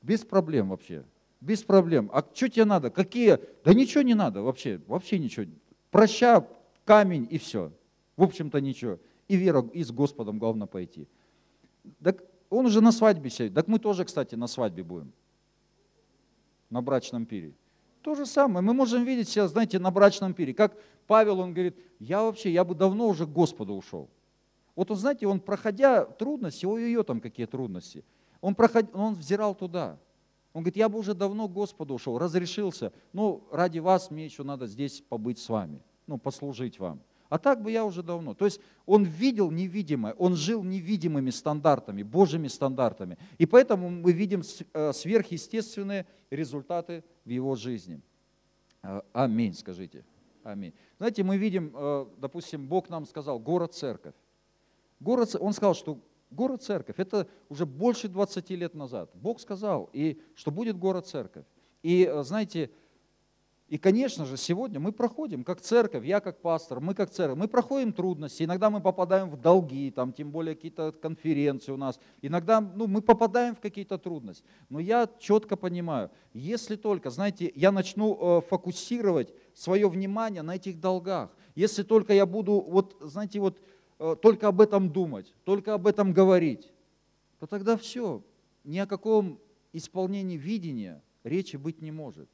Без 0.00 0.20
проблем 0.20 0.68
вообще. 0.68 1.04
Без 1.40 1.62
проблем. 1.62 2.08
А 2.12 2.24
что 2.32 2.48
тебе 2.48 2.64
надо? 2.64 2.90
Какие? 2.90 3.38
Да 3.64 3.74
ничего 3.74 4.02
не 4.02 4.14
надо 4.14 4.42
вообще. 4.42 4.80
Вообще 4.86 5.18
ничего. 5.18 5.46
Проща, 5.90 6.46
камень 6.84 7.26
и 7.28 7.38
все. 7.38 7.72
В 8.16 8.22
общем-то 8.22 8.60
ничего. 8.60 8.98
И 9.26 9.36
вера, 9.36 9.68
и 9.72 9.82
с 9.82 9.90
Господом 9.90 10.38
главное 10.38 10.68
пойти. 10.68 11.08
Так 12.02 12.22
он 12.48 12.66
уже 12.66 12.80
на 12.80 12.92
свадьбе 12.92 13.30
сидит. 13.30 13.54
Так 13.54 13.66
мы 13.66 13.80
тоже, 13.80 14.04
кстати, 14.04 14.36
на 14.36 14.46
свадьбе 14.46 14.84
будем. 14.84 15.12
На 16.68 16.80
брачном 16.80 17.26
пире. 17.26 17.54
То 18.02 18.14
же 18.14 18.26
самое. 18.26 18.64
Мы 18.64 18.72
можем 18.72 19.04
видеть 19.04 19.28
себя, 19.28 19.46
знаете, 19.48 19.78
на 19.78 19.90
брачном 19.90 20.32
пире. 20.34 20.54
Как 20.54 20.76
Павел, 21.06 21.40
он 21.40 21.52
говорит, 21.52 21.76
я 21.98 22.22
вообще, 22.22 22.50
я 22.50 22.64
бы 22.64 22.74
давно 22.74 23.08
уже 23.08 23.26
к 23.26 23.30
Господу 23.30 23.74
ушел. 23.74 24.08
Вот 24.74 24.90
он, 24.90 24.96
знаете, 24.96 25.26
он 25.26 25.40
проходя 25.40 26.04
трудности, 26.04 26.64
ой, 26.64 26.84
ее 26.84 27.02
там 27.02 27.20
какие 27.20 27.46
трудности, 27.46 28.04
он, 28.40 28.54
проход, 28.54 28.86
он 28.94 29.14
взирал 29.14 29.54
туда. 29.54 29.98
Он 30.52 30.62
говорит, 30.62 30.76
я 30.76 30.88
бы 30.88 30.98
уже 30.98 31.14
давно 31.14 31.48
к 31.48 31.52
Господу 31.52 31.94
ушел, 31.94 32.18
разрешился, 32.18 32.92
но 33.12 33.46
ради 33.52 33.78
вас 33.78 34.10
мне 34.10 34.24
еще 34.24 34.42
надо 34.42 34.66
здесь 34.66 35.02
побыть 35.08 35.38
с 35.38 35.48
вами, 35.48 35.82
ну, 36.06 36.18
послужить 36.18 36.78
вам. 36.78 37.00
А 37.30 37.38
так 37.38 37.62
бы 37.62 37.70
я 37.70 37.84
уже 37.84 38.02
давно. 38.02 38.34
То 38.34 38.44
есть 38.44 38.60
он 38.86 39.04
видел 39.04 39.52
невидимое, 39.52 40.12
он 40.14 40.34
жил 40.34 40.64
невидимыми 40.64 41.30
стандартами, 41.30 42.02
Божьими 42.02 42.48
стандартами. 42.48 43.16
И 43.38 43.46
поэтому 43.46 43.88
мы 43.88 44.12
видим 44.12 44.42
э, 44.74 44.92
сверхъестественные 44.92 46.06
результаты 46.30 47.04
в 47.24 47.30
его 47.30 47.54
жизни. 47.54 48.00
Э, 48.82 49.00
аминь, 49.12 49.54
скажите. 49.54 50.04
Аминь. 50.42 50.74
Знаете, 50.98 51.22
мы 51.22 51.38
видим, 51.38 51.72
э, 51.72 52.06
допустим, 52.18 52.66
Бог 52.66 52.90
нам 52.90 53.06
сказал, 53.06 53.38
город-церковь. 53.38 54.14
Город, 54.98 55.36
он 55.38 55.52
сказал, 55.52 55.74
что 55.74 56.00
город-церковь, 56.32 56.98
это 56.98 57.28
уже 57.48 57.64
больше 57.64 58.08
20 58.08 58.50
лет 58.50 58.74
назад. 58.74 59.08
Бог 59.14 59.40
сказал, 59.40 59.88
и 59.92 60.20
что 60.34 60.50
будет 60.50 60.76
город-церковь. 60.76 61.44
И 61.84 62.12
знаете, 62.22 62.70
и, 63.70 63.78
конечно 63.78 64.26
же, 64.26 64.36
сегодня 64.36 64.80
мы 64.80 64.90
проходим, 64.90 65.44
как 65.44 65.60
церковь, 65.60 66.04
я 66.04 66.18
как 66.18 66.40
пастор, 66.40 66.80
мы 66.80 66.92
как 66.92 67.08
церковь, 67.10 67.38
мы 67.38 67.46
проходим 67.46 67.92
трудности, 67.92 68.42
иногда 68.42 68.68
мы 68.68 68.80
попадаем 68.80 69.30
в 69.30 69.40
долги, 69.40 69.92
там, 69.92 70.12
тем 70.12 70.32
более 70.32 70.56
какие-то 70.56 70.90
конференции 70.90 71.70
у 71.70 71.76
нас, 71.76 72.00
иногда 72.20 72.60
ну, 72.60 72.88
мы 72.88 73.00
попадаем 73.00 73.54
в 73.54 73.60
какие-то 73.60 73.96
трудности. 73.96 74.44
Но 74.70 74.80
я 74.80 75.08
четко 75.20 75.54
понимаю, 75.54 76.10
если 76.32 76.74
только, 76.74 77.10
знаете, 77.10 77.52
я 77.54 77.70
начну 77.70 78.38
э, 78.38 78.40
фокусировать 78.48 79.32
свое 79.54 79.88
внимание 79.88 80.42
на 80.42 80.56
этих 80.56 80.80
долгах, 80.80 81.30
если 81.54 81.84
только 81.84 82.12
я 82.12 82.26
буду, 82.26 82.60
вот, 82.60 82.96
знаете, 83.00 83.38
вот, 83.38 83.60
э, 84.00 84.16
только 84.20 84.48
об 84.48 84.60
этом 84.60 84.90
думать, 84.90 85.32
только 85.44 85.74
об 85.74 85.86
этом 85.86 86.12
говорить, 86.12 86.72
то 87.38 87.46
тогда 87.46 87.76
все, 87.76 88.24
ни 88.64 88.78
о 88.78 88.88
каком 88.88 89.38
исполнении 89.72 90.36
видения 90.36 91.04
речи 91.22 91.54
быть 91.54 91.80
не 91.80 91.92
может. 91.92 92.28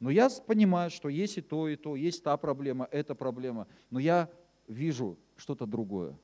Но 0.00 0.10
я 0.10 0.28
понимаю, 0.46 0.90
что 0.90 1.08
есть 1.08 1.38
и 1.38 1.40
то, 1.40 1.68
и 1.68 1.76
то, 1.76 1.96
есть 1.96 2.22
та 2.22 2.36
проблема, 2.36 2.88
эта 2.90 3.14
проблема, 3.14 3.66
но 3.90 3.98
я 3.98 4.28
вижу 4.66 5.18
что-то 5.36 5.66
другое. 5.66 6.18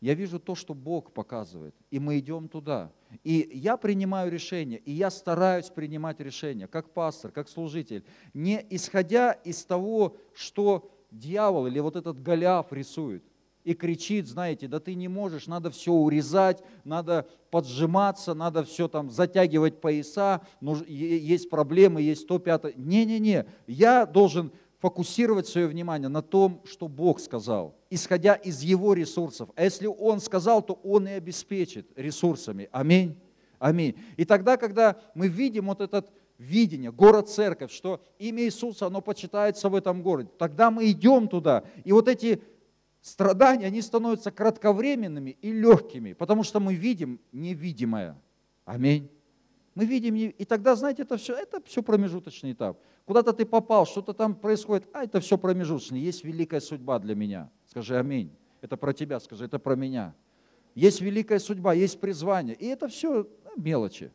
Я 0.00 0.14
вижу 0.14 0.40
то, 0.40 0.54
что 0.54 0.72
Бог 0.72 1.12
показывает, 1.12 1.74
и 1.90 1.98
мы 1.98 2.18
идем 2.18 2.48
туда. 2.48 2.90
И 3.22 3.50
я 3.52 3.76
принимаю 3.76 4.30
решение, 4.32 4.78
и 4.78 4.92
я 4.92 5.10
стараюсь 5.10 5.68
принимать 5.68 6.20
решения, 6.20 6.66
как 6.66 6.94
пастор, 6.94 7.30
как 7.30 7.48
служитель, 7.48 8.04
не 8.32 8.64
исходя 8.70 9.32
из 9.32 9.62
того, 9.64 10.16
что 10.32 10.90
дьявол 11.10 11.66
или 11.66 11.80
вот 11.80 11.96
этот 11.96 12.22
Голиаф 12.22 12.72
рисует 12.72 13.22
и 13.64 13.74
кричит, 13.74 14.26
знаете, 14.26 14.68
да 14.68 14.80
ты 14.80 14.94
не 14.94 15.08
можешь, 15.08 15.46
надо 15.46 15.70
все 15.70 15.92
урезать, 15.92 16.62
надо 16.84 17.26
поджиматься, 17.50 18.34
надо 18.34 18.64
все 18.64 18.88
там 18.88 19.10
затягивать 19.10 19.80
пояса, 19.80 20.40
есть 20.86 21.50
проблемы, 21.50 22.00
есть 22.02 22.26
то, 22.26 22.38
пятое. 22.38 22.72
Не-не-не, 22.76 23.46
я 23.66 24.06
должен 24.06 24.52
фокусировать 24.78 25.46
свое 25.46 25.66
внимание 25.66 26.08
на 26.08 26.22
том, 26.22 26.62
что 26.64 26.88
Бог 26.88 27.20
сказал, 27.20 27.76
исходя 27.90 28.34
из 28.34 28.62
Его 28.62 28.94
ресурсов. 28.94 29.50
А 29.54 29.64
если 29.64 29.86
Он 29.86 30.20
сказал, 30.20 30.62
то 30.62 30.74
Он 30.82 31.06
и 31.06 31.12
обеспечит 31.12 31.86
ресурсами. 31.96 32.68
Аминь. 32.72 33.16
Аминь. 33.58 33.94
И 34.16 34.24
тогда, 34.24 34.56
когда 34.56 34.96
мы 35.14 35.28
видим 35.28 35.66
вот 35.66 35.82
этот 35.82 36.10
видение, 36.38 36.90
город-церковь, 36.90 37.70
что 37.70 38.00
имя 38.18 38.44
Иисуса, 38.44 38.86
оно 38.86 39.02
почитается 39.02 39.68
в 39.68 39.74
этом 39.74 40.02
городе, 40.02 40.30
тогда 40.38 40.70
мы 40.70 40.90
идем 40.90 41.28
туда. 41.28 41.64
И 41.84 41.92
вот 41.92 42.08
эти 42.08 42.42
страдания, 43.00 43.66
они 43.66 43.82
становятся 43.82 44.30
кратковременными 44.30 45.36
и 45.40 45.52
легкими, 45.52 46.12
потому 46.12 46.42
что 46.42 46.60
мы 46.60 46.74
видим 46.74 47.20
невидимое. 47.32 48.16
Аминь. 48.64 49.10
Мы 49.74 49.84
видим, 49.86 50.14
и 50.16 50.44
тогда, 50.44 50.74
знаете, 50.74 51.02
это 51.02 51.16
все, 51.16 51.34
это 51.34 51.62
все 51.64 51.82
промежуточный 51.82 52.52
этап. 52.52 52.78
Куда-то 53.04 53.32
ты 53.32 53.46
попал, 53.46 53.86
что-то 53.86 54.12
там 54.12 54.34
происходит, 54.34 54.88
а 54.92 55.04
это 55.04 55.20
все 55.20 55.38
промежуточный. 55.38 56.00
Есть 56.00 56.24
великая 56.24 56.60
судьба 56.60 56.98
для 56.98 57.14
меня. 57.14 57.50
Скажи 57.66 57.98
аминь. 57.98 58.30
Это 58.60 58.76
про 58.76 58.92
тебя, 58.92 59.20
скажи, 59.20 59.44
это 59.46 59.58
про 59.58 59.74
меня. 59.74 60.14
Есть 60.74 61.00
великая 61.00 61.38
судьба, 61.38 61.74
есть 61.74 61.98
призвание. 62.00 62.54
И 62.54 62.66
это 62.66 62.88
все 62.88 63.28
мелочи. 63.56 64.12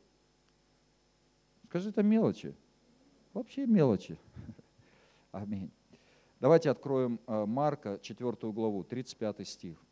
Скажи, 1.67 1.89
это 1.89 2.03
мелочи. 2.03 2.55
Вообще 3.33 3.65
мелочи. 3.65 4.17
Аминь. 5.31 5.71
Давайте 6.45 6.69
откроем 6.69 7.19
э, 7.25 7.45
Марка, 7.47 7.97
4 7.97 8.51
главу, 8.51 8.83
35 8.83 9.47
стих. 9.47 9.83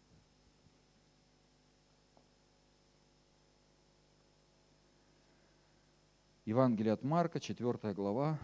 Евангелие 6.45 6.93
от 6.93 7.01
Марка, 7.01 7.39
4 7.39 7.93
глава, 7.95 8.37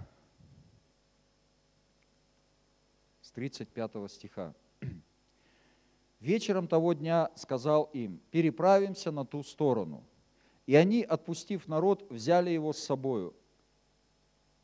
с 3.22 3.32
35 3.32 4.12
стиха. 4.12 4.56
«Вечером 6.20 6.68
того 6.68 6.94
дня 6.94 7.30
сказал 7.36 7.92
им, 7.94 8.20
переправимся 8.32 9.12
на 9.12 9.24
ту 9.24 9.44
сторону. 9.44 10.04
И 10.66 10.74
они, 10.74 11.04
отпустив 11.04 11.68
народ, 11.68 12.10
взяли 12.10 12.50
его 12.50 12.74
с 12.74 12.80
собою, 12.80 13.36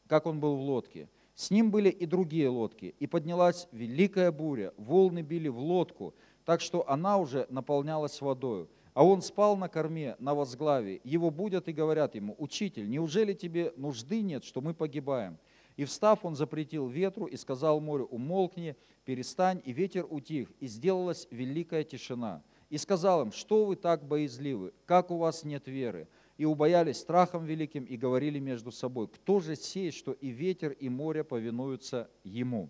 как 0.08 0.26
он 0.26 0.40
был 0.40 0.56
в 0.56 0.62
лодке. 0.62 1.08
С 1.36 1.52
ним 1.52 1.70
были 1.70 1.90
и 1.90 2.06
другие 2.06 2.48
лодки, 2.48 2.96
и 2.98 3.08
поднялась 3.08 3.68
великая 3.74 4.32
буря, 4.32 4.74
волны 4.78 5.22
били 5.22 5.50
в 5.50 5.60
лодку, 5.60 6.16
так 6.46 6.62
что 6.62 6.90
она 6.90 7.18
уже 7.18 7.46
наполнялась 7.50 8.22
водою. 8.22 8.70
А 8.94 9.04
он 9.04 9.22
спал 9.22 9.58
на 9.58 9.68
корме, 9.68 10.16
на 10.20 10.34
возглаве. 10.34 11.02
Его 11.04 11.32
будят 11.32 11.68
и 11.68 11.74
говорят 11.74 12.16
ему, 12.16 12.36
«Учитель, 12.38 12.90
неужели 12.90 13.34
тебе 13.34 13.74
нужды 13.76 14.22
нет, 14.22 14.46
что 14.46 14.62
мы 14.62 14.74
погибаем?» 14.74 15.38
И 15.76 15.84
встав, 15.84 16.24
он 16.24 16.38
запретил 16.38 16.88
ветру 16.88 17.26
и 17.26 17.36
сказал 17.36 17.82
морю, 17.82 18.06
«Умолкни, 18.06 18.78
перестань». 19.04 19.62
И 19.66 19.74
ветер 19.74 20.08
утих, 20.10 20.50
и 20.62 20.68
сделалась 20.68 21.28
великая 21.30 21.84
тишина. 21.84 22.42
И 22.70 22.78
сказал 22.78 23.24
им, 23.24 23.34
«Что 23.34 23.66
вы 23.66 23.76
так 23.76 24.08
боязливы? 24.08 24.72
Как 24.86 25.12
у 25.12 25.18
вас 25.18 25.44
нет 25.44 25.68
веры?» 25.68 26.08
И 26.38 26.46
убоялись 26.46 26.98
страхом 26.98 27.46
великим 27.46 27.86
и 27.86 27.98
говорили 27.98 28.40
между 28.40 28.72
собой, 28.72 29.08
кто 29.08 29.40
же 29.40 29.56
сей, 29.56 29.92
что 29.92 30.12
и 30.12 30.30
ветер, 30.30 30.72
и 30.72 30.90
море 30.90 31.24
повинуются 31.24 32.10
ему. 32.24 32.70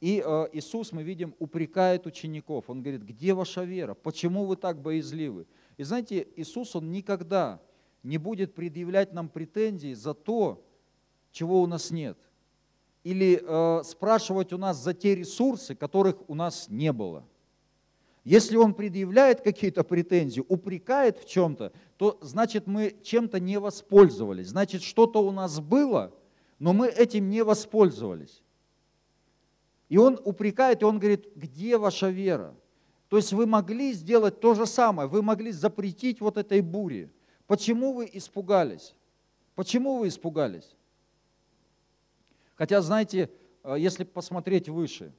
И 0.00 0.22
э, 0.24 0.48
Иисус, 0.52 0.92
мы 0.92 1.02
видим, 1.02 1.34
упрекает 1.38 2.06
учеников. 2.06 2.70
Он 2.70 2.82
говорит, 2.82 3.02
где 3.02 3.34
ваша 3.34 3.64
вера? 3.64 3.94
Почему 3.94 4.44
вы 4.44 4.56
так 4.56 4.80
боязливы? 4.80 5.46
И 5.76 5.82
знаете, 5.82 6.28
Иисус, 6.36 6.76
Он 6.76 6.92
никогда 6.92 7.60
не 8.02 8.18
будет 8.18 8.54
предъявлять 8.54 9.12
нам 9.12 9.28
претензии 9.28 9.94
за 9.94 10.14
то, 10.14 10.64
чего 11.32 11.62
у 11.62 11.66
нас 11.66 11.90
нет. 11.90 12.16
Или 13.02 13.42
э, 13.42 13.82
спрашивать 13.84 14.52
у 14.52 14.58
нас 14.58 14.76
за 14.76 14.94
те 14.94 15.14
ресурсы, 15.14 15.74
которых 15.74 16.16
у 16.28 16.34
нас 16.34 16.68
не 16.68 16.92
было. 16.92 17.24
Если 18.28 18.56
он 18.58 18.74
предъявляет 18.74 19.40
какие-то 19.40 19.84
претензии, 19.84 20.44
упрекает 20.46 21.16
в 21.16 21.26
чем-то, 21.26 21.72
то 21.96 22.18
значит 22.20 22.66
мы 22.66 22.94
чем-то 23.02 23.40
не 23.40 23.58
воспользовались. 23.58 24.48
Значит, 24.48 24.82
что-то 24.82 25.26
у 25.26 25.30
нас 25.30 25.60
было, 25.60 26.12
но 26.58 26.74
мы 26.74 26.88
этим 26.88 27.30
не 27.30 27.42
воспользовались. 27.42 28.42
И 29.88 29.96
он 29.96 30.20
упрекает, 30.22 30.82
и 30.82 30.84
он 30.84 30.98
говорит, 30.98 31.34
где 31.36 31.78
ваша 31.78 32.10
вера? 32.10 32.54
То 33.08 33.16
есть 33.16 33.32
вы 33.32 33.46
могли 33.46 33.94
сделать 33.94 34.40
то 34.40 34.54
же 34.54 34.66
самое, 34.66 35.08
вы 35.08 35.22
могли 35.22 35.50
запретить 35.50 36.20
вот 36.20 36.36
этой 36.36 36.60
буре, 36.60 37.10
Почему 37.46 37.94
вы 37.94 38.10
испугались? 38.12 38.94
Почему 39.54 39.96
вы 39.96 40.08
испугались? 40.08 40.76
Хотя, 42.56 42.82
знаете, 42.82 43.30
э, 43.64 43.76
если 43.78 44.04
посмотреть 44.04 44.68
выше, 44.68 45.14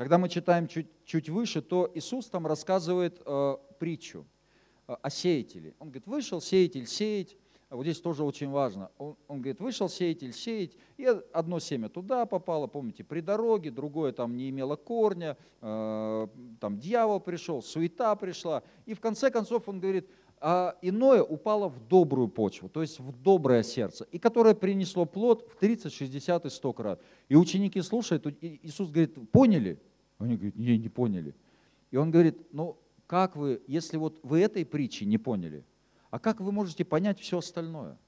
когда 0.00 0.16
мы 0.16 0.30
читаем 0.30 0.66
чуть, 0.66 0.86
чуть 1.04 1.28
выше, 1.28 1.60
то 1.60 1.90
Иисус 1.92 2.24
там 2.30 2.46
рассказывает 2.46 3.20
э, 3.22 3.56
притчу 3.78 4.26
э, 4.88 4.94
о 4.94 5.10
сеятеле. 5.10 5.74
Он 5.78 5.88
говорит, 5.88 6.06
вышел 6.06 6.40
сеятель 6.40 6.86
сеять, 6.86 7.36
а 7.68 7.76
вот 7.76 7.82
здесь 7.82 8.00
тоже 8.00 8.24
очень 8.24 8.48
важно. 8.48 8.90
Он, 8.96 9.14
он 9.28 9.42
говорит, 9.42 9.60
вышел 9.60 9.90
сеятель 9.90 10.32
сеять, 10.32 10.74
и 10.96 11.04
одно 11.34 11.60
семя 11.60 11.90
туда 11.90 12.24
попало, 12.24 12.66
помните, 12.66 13.04
при 13.04 13.20
дороге, 13.20 13.70
другое 13.70 14.12
там 14.12 14.38
не 14.38 14.48
имело 14.48 14.74
корня, 14.74 15.36
э, 15.60 16.28
там 16.60 16.78
дьявол 16.78 17.20
пришел, 17.20 17.62
суета 17.62 18.16
пришла. 18.16 18.62
И 18.86 18.94
в 18.94 19.00
конце 19.00 19.30
концов 19.30 19.68
он 19.68 19.80
говорит, 19.80 20.08
а 20.40 20.78
иное 20.80 21.22
упало 21.22 21.68
в 21.68 21.86
добрую 21.88 22.28
почву, 22.28 22.70
то 22.70 22.80
есть 22.80 22.98
в 22.98 23.20
доброе 23.20 23.62
сердце, 23.62 24.06
и 24.10 24.18
которое 24.18 24.54
принесло 24.54 25.04
плод 25.04 25.46
в 25.52 25.56
30, 25.56 25.92
60 25.92 26.46
и 26.46 26.48
100 26.48 26.72
крат. 26.72 27.02
И 27.28 27.36
ученики 27.36 27.82
слушают, 27.82 28.26
Иисус 28.40 28.88
говорит, 28.88 29.30
поняли? 29.30 29.78
Они 30.20 30.36
говорят, 30.36 30.56
не, 30.56 30.78
не 30.78 30.88
поняли. 30.88 31.34
И 31.90 31.96
он 31.96 32.10
говорит, 32.10 32.38
ну 32.52 32.78
как 33.06 33.34
вы, 33.34 33.60
если 33.66 33.96
вот 33.96 34.20
вы 34.22 34.40
этой 34.40 34.64
притчи 34.64 35.02
не 35.02 35.18
поняли, 35.18 35.64
а 36.10 36.20
как 36.20 36.40
вы 36.40 36.52
можете 36.52 36.84
понять 36.84 37.18
все 37.18 37.38
остальное? 37.38 37.98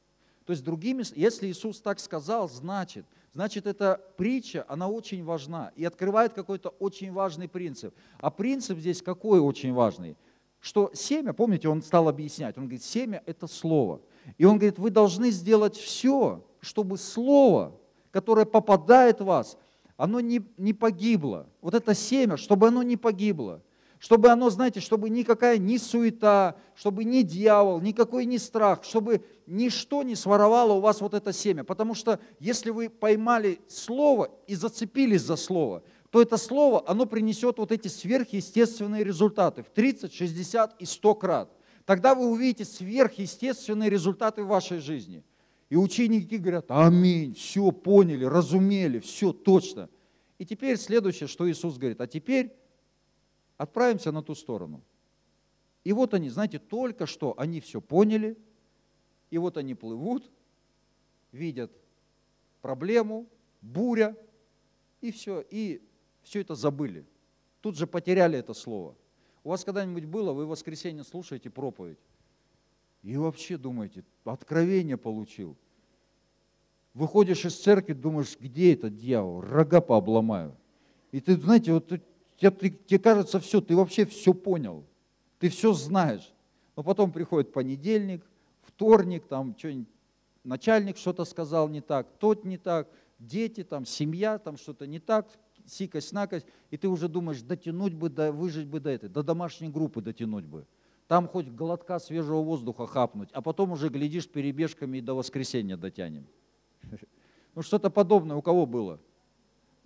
То 0.44 0.52
есть 0.52 0.64
другими, 0.64 1.02
если 1.18 1.48
Иисус 1.48 1.80
так 1.80 1.98
сказал, 1.98 2.48
значит, 2.48 3.06
значит 3.32 3.66
эта 3.66 4.00
притча, 4.16 4.64
она 4.68 4.88
очень 4.88 5.24
важна 5.24 5.72
и 5.74 5.84
открывает 5.84 6.34
какой-то 6.34 6.68
очень 6.78 7.12
важный 7.12 7.48
принцип. 7.48 7.94
А 8.18 8.30
принцип 8.30 8.78
здесь 8.78 9.02
какой 9.02 9.40
очень 9.40 9.72
важный? 9.72 10.16
Что 10.60 10.90
семя, 10.94 11.32
помните, 11.32 11.68
он 11.68 11.82
стал 11.82 12.08
объяснять, 12.08 12.56
он 12.56 12.64
говорит, 12.64 12.84
семя– 12.84 13.22
это 13.26 13.46
слово. 13.46 14.00
И 14.38 14.44
он 14.44 14.58
говорит, 14.58 14.78
вы 14.78 14.90
должны 14.90 15.30
сделать 15.30 15.76
все, 15.76 16.44
чтобы 16.60 16.98
слово, 16.98 17.76
которое 18.12 18.46
попадает 18.46 19.20
в 19.20 19.24
вас, 19.24 19.58
оно 19.96 20.20
не, 20.20 20.42
не 20.56 20.72
погибло. 20.72 21.48
Вот 21.60 21.74
это 21.74 21.94
семя, 21.94 22.36
чтобы 22.36 22.68
оно 22.68 22.82
не 22.82 22.96
погибло 22.96 23.62
чтобы 24.02 24.30
оно, 24.30 24.50
знаете, 24.50 24.80
чтобы 24.80 25.10
никакая 25.10 25.58
ни 25.58 25.76
суета, 25.76 26.56
чтобы 26.74 27.04
ни 27.04 27.22
дьявол, 27.22 27.80
никакой 27.80 28.24
ни 28.24 28.36
страх, 28.36 28.82
чтобы 28.82 29.24
ничто 29.46 30.02
не 30.02 30.16
своровало 30.16 30.72
у 30.72 30.80
вас 30.80 31.00
вот 31.00 31.14
это 31.14 31.32
семя. 31.32 31.62
Потому 31.62 31.94
что 31.94 32.18
если 32.40 32.70
вы 32.70 32.90
поймали 32.90 33.60
слово 33.68 34.32
и 34.48 34.56
зацепились 34.56 35.22
за 35.22 35.36
слово, 35.36 35.84
то 36.10 36.20
это 36.20 36.36
слово, 36.36 36.82
оно 36.84 37.06
принесет 37.06 37.58
вот 37.58 37.70
эти 37.70 37.86
сверхъестественные 37.86 39.04
результаты 39.04 39.62
в 39.62 39.70
30, 39.70 40.12
60 40.12 40.82
и 40.82 40.84
100 40.84 41.14
крат. 41.14 41.52
Тогда 41.84 42.16
вы 42.16 42.26
увидите 42.26 42.64
сверхъестественные 42.64 43.88
результаты 43.88 44.42
в 44.42 44.48
вашей 44.48 44.80
жизни. 44.80 45.22
И 45.72 45.76
ученики 45.76 46.36
говорят, 46.36 46.66
аминь, 46.68 47.32
все 47.32 47.72
поняли, 47.72 48.26
разумели, 48.26 48.98
все 48.98 49.32
точно. 49.32 49.88
И 50.36 50.44
теперь 50.44 50.76
следующее, 50.76 51.28
что 51.28 51.50
Иисус 51.50 51.78
говорит, 51.78 51.98
а 52.02 52.06
теперь 52.06 52.54
отправимся 53.56 54.12
на 54.12 54.22
ту 54.22 54.34
сторону. 54.34 54.84
И 55.82 55.94
вот 55.94 56.12
они, 56.12 56.28
знаете, 56.28 56.58
только 56.58 57.06
что 57.06 57.32
они 57.38 57.62
все 57.62 57.80
поняли, 57.80 58.36
и 59.30 59.38
вот 59.38 59.56
они 59.56 59.74
плывут, 59.74 60.30
видят 61.32 61.72
проблему, 62.60 63.26
буря, 63.62 64.14
и 65.00 65.10
все, 65.10 65.42
и 65.48 65.80
все 66.22 66.42
это 66.42 66.54
забыли. 66.54 67.06
Тут 67.62 67.78
же 67.78 67.86
потеряли 67.86 68.38
это 68.38 68.52
слово. 68.52 68.94
У 69.42 69.48
вас 69.48 69.64
когда-нибудь 69.64 70.04
было, 70.04 70.34
вы 70.34 70.44
в 70.44 70.50
воскресенье 70.50 71.02
слушаете 71.02 71.48
проповедь, 71.48 71.98
и 73.02 73.16
вообще 73.16 73.56
думаете, 73.56 74.04
откровение 74.24 74.96
получил. 74.96 75.56
Выходишь 76.94 77.44
из 77.44 77.58
церкви, 77.58 77.94
думаешь, 77.94 78.36
где 78.38 78.74
этот 78.74 78.96
дьявол, 78.96 79.40
рога 79.40 79.80
пообломаю. 79.80 80.56
И 81.10 81.20
ты, 81.20 81.36
знаете, 81.36 81.72
вот 81.72 81.90
Тебе, 82.42 82.98
кажется, 82.98 83.38
все, 83.38 83.60
ты 83.60 83.76
вообще 83.76 84.04
все 84.04 84.34
понял, 84.34 84.84
ты 85.38 85.48
все 85.48 85.72
знаешь. 85.72 86.32
Но 86.74 86.82
потом 86.82 87.12
приходит 87.12 87.52
понедельник, 87.52 88.24
вторник, 88.62 89.28
там 89.28 89.54
что-нибудь, 89.56 89.86
начальник 90.42 90.96
что-то 90.96 91.24
сказал 91.24 91.68
не 91.68 91.80
так, 91.80 92.08
тот 92.18 92.44
не 92.44 92.58
так, 92.58 92.88
дети, 93.20 93.62
там, 93.62 93.86
семья, 93.86 94.38
там 94.38 94.56
что-то 94.56 94.88
не 94.88 94.98
так, 94.98 95.28
сикость, 95.66 96.12
накость, 96.12 96.46
и 96.72 96.76
ты 96.76 96.88
уже 96.88 97.08
думаешь, 97.08 97.42
дотянуть 97.42 97.94
бы, 97.94 98.08
до, 98.08 98.32
выжить 98.32 98.66
бы 98.66 98.80
до 98.80 98.90
этой, 98.90 99.08
до 99.08 99.22
домашней 99.22 99.68
группы 99.68 100.00
дотянуть 100.00 100.46
бы. 100.46 100.66
Там 101.12 101.28
хоть 101.28 101.48
глотка 101.48 101.98
свежего 101.98 102.40
воздуха 102.40 102.86
хапнуть, 102.86 103.28
а 103.32 103.42
потом 103.42 103.72
уже 103.72 103.90
глядишь 103.90 104.26
перебежками 104.26 104.96
и 104.96 105.00
до 105.02 105.12
воскресенья 105.12 105.76
дотянем. 105.76 106.26
Ну 107.54 107.60
что-то 107.60 107.90
подобное 107.90 108.34
у 108.34 108.40
кого 108.40 108.64
было? 108.64 108.98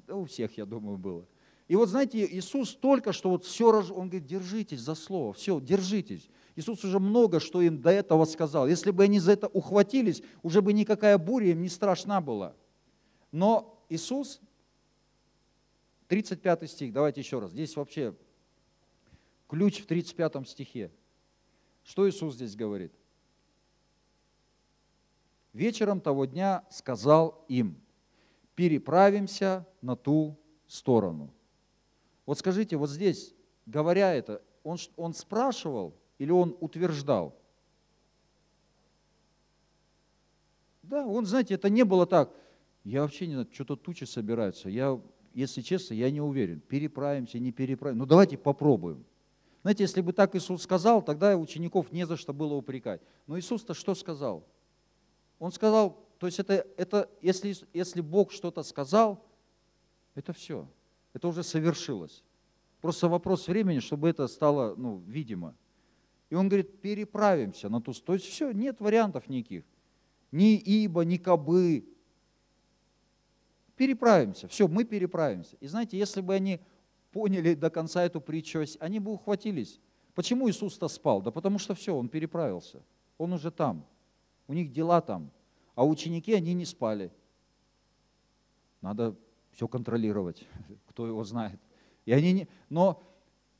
Да 0.06 0.14
у 0.14 0.24
всех, 0.26 0.56
я 0.56 0.64
думаю, 0.64 0.98
было. 0.98 1.26
И 1.66 1.74
вот 1.74 1.88
знаете, 1.88 2.24
Иисус 2.24 2.76
только 2.76 3.12
что 3.12 3.30
вот 3.30 3.44
все, 3.44 3.72
он 3.72 4.08
говорит, 4.08 4.24
держитесь 4.24 4.78
за 4.78 4.94
слово, 4.94 5.32
все, 5.32 5.58
держитесь. 5.58 6.28
Иисус 6.54 6.84
уже 6.84 7.00
много 7.00 7.40
что 7.40 7.60
им 7.60 7.82
до 7.82 7.90
этого 7.90 8.24
сказал. 8.24 8.68
Если 8.68 8.92
бы 8.92 9.02
они 9.02 9.18
за 9.18 9.32
это 9.32 9.48
ухватились, 9.48 10.22
уже 10.44 10.62
бы 10.62 10.72
никакая 10.72 11.18
буря 11.18 11.50
им 11.50 11.60
не 11.60 11.68
страшна 11.68 12.20
была. 12.20 12.54
Но 13.32 13.84
Иисус, 13.88 14.40
35 16.06 16.70
стих, 16.70 16.92
давайте 16.92 17.20
еще 17.20 17.40
раз, 17.40 17.50
здесь 17.50 17.74
вообще 17.74 18.14
ключ 19.48 19.80
в 19.80 19.86
35 19.86 20.48
стихе. 20.48 20.92
Что 21.86 22.08
Иисус 22.08 22.34
здесь 22.34 22.56
говорит? 22.56 22.92
Вечером 25.52 26.00
того 26.00 26.24
дня 26.26 26.64
сказал 26.68 27.44
им, 27.48 27.80
переправимся 28.56 29.66
на 29.80 29.96
ту 29.96 30.36
сторону. 30.66 31.32
Вот 32.26 32.38
скажите, 32.38 32.76
вот 32.76 32.90
здесь, 32.90 33.34
говоря 33.66 34.12
это, 34.14 34.42
он, 34.64 34.78
он 34.96 35.14
спрашивал 35.14 35.94
или 36.18 36.32
он 36.32 36.56
утверждал? 36.60 37.38
Да, 40.82 41.06
он, 41.06 41.24
знаете, 41.24 41.54
это 41.54 41.70
не 41.70 41.84
было 41.84 42.04
так. 42.04 42.34
Я 42.82 43.02
вообще 43.02 43.28
не 43.28 43.34
знаю, 43.34 43.48
что-то 43.52 43.76
тучи 43.76 44.04
собираются. 44.04 44.68
Я, 44.68 45.00
если 45.34 45.60
честно, 45.60 45.94
я 45.94 46.10
не 46.10 46.20
уверен. 46.20 46.60
Переправимся, 46.60 47.38
не 47.38 47.52
переправимся. 47.52 47.98
Ну 47.98 48.06
давайте 48.06 48.36
попробуем. 48.36 49.04
Знаете, 49.66 49.82
если 49.82 50.00
бы 50.00 50.12
так 50.12 50.36
Иисус 50.36 50.62
сказал, 50.62 51.02
тогда 51.02 51.36
учеников 51.36 51.90
не 51.90 52.06
за 52.06 52.16
что 52.16 52.32
было 52.32 52.54
упрекать. 52.54 53.00
Но 53.26 53.36
Иисус-то 53.36 53.74
что 53.74 53.96
сказал? 53.96 54.46
Он 55.40 55.50
сказал, 55.50 56.06
то 56.20 56.26
есть 56.26 56.38
это, 56.38 56.64
это 56.76 57.10
если, 57.20 57.52
если 57.72 58.00
Бог 58.00 58.30
что-то 58.30 58.62
сказал, 58.62 59.26
это 60.14 60.32
все. 60.32 60.68
Это 61.14 61.26
уже 61.26 61.42
совершилось. 61.42 62.22
Просто 62.80 63.08
вопрос 63.08 63.48
времени, 63.48 63.80
чтобы 63.80 64.08
это 64.08 64.28
стало 64.28 64.76
ну, 64.76 65.02
видимо. 65.04 65.56
И 66.30 66.36
он 66.36 66.48
говорит, 66.48 66.80
переправимся 66.80 67.68
на 67.68 67.80
ту 67.80 67.92
сторону. 67.92 68.20
То 68.20 68.22
есть 68.22 68.32
все, 68.32 68.52
нет 68.52 68.78
вариантов 68.78 69.28
никаких. 69.28 69.64
Ни 70.30 70.54
ибо, 70.54 71.04
ни 71.04 71.16
кобы. 71.16 71.88
Переправимся. 73.74 74.46
Все, 74.46 74.68
мы 74.68 74.84
переправимся. 74.84 75.56
И 75.58 75.66
знаете, 75.66 75.98
если 75.98 76.20
бы 76.20 76.34
они 76.34 76.60
поняли 77.16 77.54
до 77.54 77.70
конца 77.70 78.04
эту 78.04 78.20
притчу, 78.20 78.62
они 78.78 79.00
бы 79.00 79.10
ухватились. 79.10 79.80
Почему 80.14 80.50
Иисус-то 80.50 80.86
спал? 80.86 81.22
Да 81.22 81.30
потому 81.30 81.58
что 81.58 81.74
все, 81.74 81.96
он 81.96 82.10
переправился. 82.10 82.82
Он 83.16 83.32
уже 83.32 83.50
там. 83.50 83.86
У 84.46 84.52
них 84.52 84.70
дела 84.70 85.00
там. 85.00 85.30
А 85.74 85.86
ученики, 85.86 86.34
они 86.34 86.52
не 86.52 86.66
спали. 86.66 87.10
Надо 88.82 89.16
все 89.50 89.66
контролировать, 89.66 90.46
кто 90.88 91.06
его 91.06 91.24
знает. 91.24 91.58
И 92.04 92.12
они 92.12 92.32
не, 92.34 92.48
но 92.68 93.02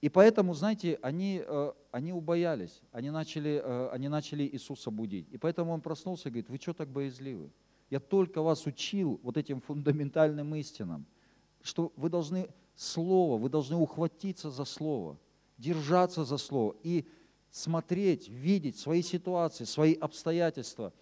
и 0.03 0.11
поэтому, 0.11 0.53
знаете, 0.53 0.99
они, 1.01 1.43
э, 1.43 1.73
они 1.93 2.13
убоялись, 2.13 2.83
они 2.93 3.09
начали, 3.09 3.63
э, 3.65 3.89
они 3.91 4.09
начали 4.09 4.45
Иисуса 4.45 4.91
будить. 4.91 5.33
И 5.33 5.39
поэтому 5.39 5.73
он 5.73 5.81
проснулся 5.81 6.29
и 6.29 6.31
говорит, 6.31 6.51
вы 6.51 6.59
что 6.59 6.75
так 6.75 6.91
боязливы? 6.91 7.51
Я 7.89 8.01
только 8.01 8.43
вас 8.43 8.67
учил 8.67 9.19
вот 9.23 9.39
этим 9.39 9.63
фундаментальным 9.63 10.55
истинам, 10.57 11.07
что 11.63 11.91
вы 11.97 12.11
должны 12.11 12.51
Слово, 12.77 13.39
вы 13.39 13.49
должны 13.49 13.77
ухватиться 13.77 14.51
за 14.51 14.65
Слово, 14.65 15.19
держаться 15.59 16.25
за 16.25 16.37
Слово 16.37 16.77
и 16.83 17.07
смотреть, 17.51 18.29
видеть 18.29 18.79
свои 18.79 19.03
ситуации, 19.03 19.65
свои 19.65 19.95
обстоятельства 19.95 20.93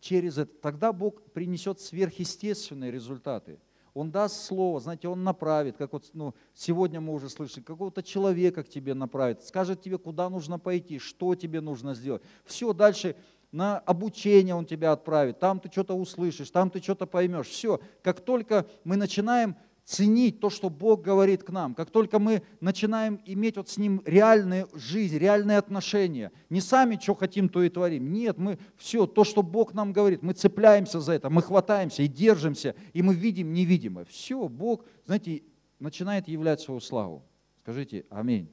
через 0.00 0.38
это. 0.38 0.52
Тогда 0.60 0.92
Бог 0.92 1.22
принесет 1.32 1.80
сверхъестественные 1.80 2.90
результаты– 2.90 3.58
он 3.94 4.10
даст 4.10 4.42
слово, 4.46 4.80
знаете, 4.80 5.08
Он 5.08 5.22
направит, 5.22 5.76
как 5.76 5.92
вот 5.92 6.08
ну, 6.14 6.34
сегодня 6.54 7.00
мы 7.00 7.12
уже 7.12 7.28
слышали, 7.28 7.62
какого-то 7.62 8.02
человека 8.02 8.62
к 8.62 8.68
тебе 8.68 8.94
направит, 8.94 9.42
скажет 9.42 9.82
тебе, 9.82 9.98
куда 9.98 10.30
нужно 10.30 10.58
пойти, 10.58 10.98
что 10.98 11.34
тебе 11.34 11.60
нужно 11.60 11.94
сделать. 11.94 12.22
Все, 12.46 12.72
дальше 12.72 13.16
на 13.50 13.78
обучение 13.80 14.54
Он 14.54 14.64
тебя 14.64 14.92
отправит, 14.92 15.38
там 15.38 15.60
ты 15.60 15.70
что-то 15.70 15.94
услышишь, 15.94 16.50
там 16.50 16.70
ты 16.70 16.80
что-то 16.80 17.06
поймешь. 17.06 17.48
Все, 17.48 17.80
как 18.02 18.20
только 18.20 18.66
мы 18.84 18.96
начинаем 18.96 19.56
ценить 19.84 20.40
то, 20.40 20.50
что 20.50 20.70
Бог 20.70 21.02
говорит 21.02 21.42
к 21.42 21.50
нам, 21.50 21.74
как 21.74 21.90
только 21.90 22.18
мы 22.18 22.42
начинаем 22.60 23.20
иметь 23.24 23.56
вот 23.56 23.68
с 23.68 23.78
Ним 23.78 24.02
реальную 24.06 24.68
жизнь, 24.74 25.18
реальные 25.18 25.58
отношения, 25.58 26.30
не 26.50 26.60
сами, 26.60 26.98
что 27.00 27.14
хотим, 27.14 27.48
то 27.48 27.62
и 27.62 27.68
творим. 27.68 28.12
Нет, 28.12 28.38
мы 28.38 28.58
все, 28.76 29.06
то, 29.06 29.24
что 29.24 29.42
Бог 29.42 29.74
нам 29.74 29.92
говорит, 29.92 30.22
мы 30.22 30.32
цепляемся 30.34 31.00
за 31.00 31.14
это, 31.14 31.30
мы 31.30 31.42
хватаемся 31.42 32.02
и 32.02 32.08
держимся, 32.08 32.74
и 32.92 33.02
мы 33.02 33.14
видим 33.14 33.52
невидимое. 33.52 34.04
Все, 34.04 34.48
Бог, 34.48 34.84
знаете, 35.06 35.42
начинает 35.78 36.28
являть 36.28 36.60
свою 36.60 36.80
славу. 36.80 37.22
Скажите 37.60 38.06
аминь. 38.10 38.48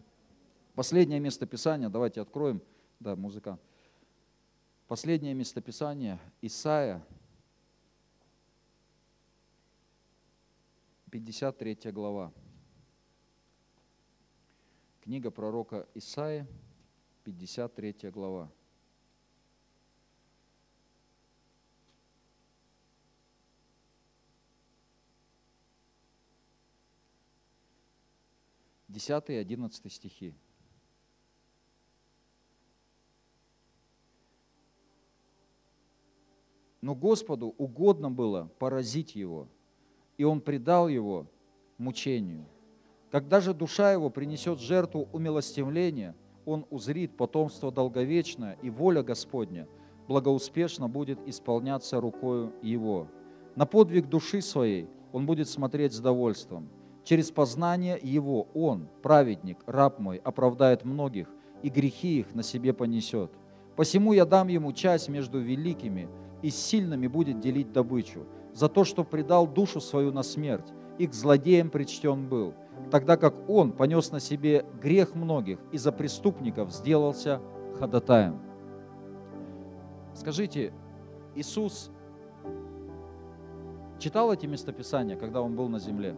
Последнее 0.75 1.19
место 1.19 1.45
Писания, 1.45 1.89
давайте 1.89 2.21
откроем. 2.21 2.61
Да, 2.99 3.15
музыка. 3.15 3.59
Последнее 4.87 5.33
место 5.33 5.61
Писания, 5.61 6.19
Исаия, 6.41 7.05
53 11.09 11.91
глава. 11.91 12.31
Книга 15.01 15.31
пророка 15.31 15.87
Исаия, 15.95 16.47
53 17.23 18.11
глава. 18.11 18.51
Десятый 28.87 29.35
и 29.35 29.39
одиннадцатый 29.39 29.89
стихи. 29.89 30.35
Но 36.81 36.95
Господу 36.95 37.47
угодно 37.47 38.09
было 38.11 38.45
поразить 38.59 39.15
его, 39.15 39.49
и 40.19 40.25
он 40.25 40.41
предал 40.41 40.89
его 40.89 41.27
мучению. 41.77 42.45
Когда 43.09 43.39
же 43.39 43.53
душа 43.53 43.93
его 43.93 44.09
принесет 44.09 44.59
жертву 44.59 45.07
умилостивления, 45.13 46.13
он 46.45 46.65
узрит 46.69 47.15
потомство 47.15 47.71
долговечное, 47.71 48.57
и 48.61 48.69
воля 48.69 49.01
Господня 49.01 49.65
благоуспешно 50.09 50.89
будет 50.89 51.19
исполняться 51.25 52.01
рукою 52.01 52.51
его. 52.61 53.07
На 53.55 53.65
подвиг 53.65 54.09
души 54.09 54.41
своей 54.41 54.89
он 55.13 55.25
будет 55.25 55.47
смотреть 55.47 55.93
с 55.93 56.01
довольством. 56.01 56.69
Через 57.05 57.31
познание 57.31 57.97
его 58.01 58.49
он, 58.53 58.89
праведник, 59.01 59.59
раб 59.67 59.99
мой, 59.99 60.17
оправдает 60.17 60.83
многих, 60.83 61.29
и 61.63 61.69
грехи 61.69 62.19
их 62.19 62.35
на 62.35 62.43
себе 62.43 62.73
понесет. 62.73 63.31
Посему 63.77 64.11
я 64.11 64.25
дам 64.25 64.49
ему 64.49 64.73
часть 64.73 65.07
между 65.07 65.39
великими, 65.39 66.09
и 66.41 66.49
сильными 66.49 67.07
будет 67.07 67.39
делить 67.39 67.71
добычу, 67.71 68.25
за 68.53 68.69
то, 68.69 68.83
что 68.83 69.03
предал 69.03 69.47
душу 69.47 69.79
свою 69.79 70.11
на 70.11 70.23
смерть, 70.23 70.73
и 70.97 71.07
к 71.07 71.13
злодеям 71.13 71.69
причтен 71.69 72.27
был, 72.27 72.53
тогда 72.91 73.17
как 73.17 73.49
он 73.49 73.71
понес 73.71 74.11
на 74.11 74.19
себе 74.19 74.65
грех 74.81 75.15
многих 75.15 75.59
и 75.71 75.77
за 75.77 75.91
преступников 75.91 76.71
сделался 76.71 77.41
ходатаем. 77.79 78.39
Скажите, 80.13 80.73
Иисус 81.35 81.89
читал 83.97 84.33
эти 84.33 84.45
местописания, 84.45 85.15
когда 85.15 85.41
он 85.41 85.55
был 85.55 85.69
на 85.69 85.79
земле? 85.79 86.15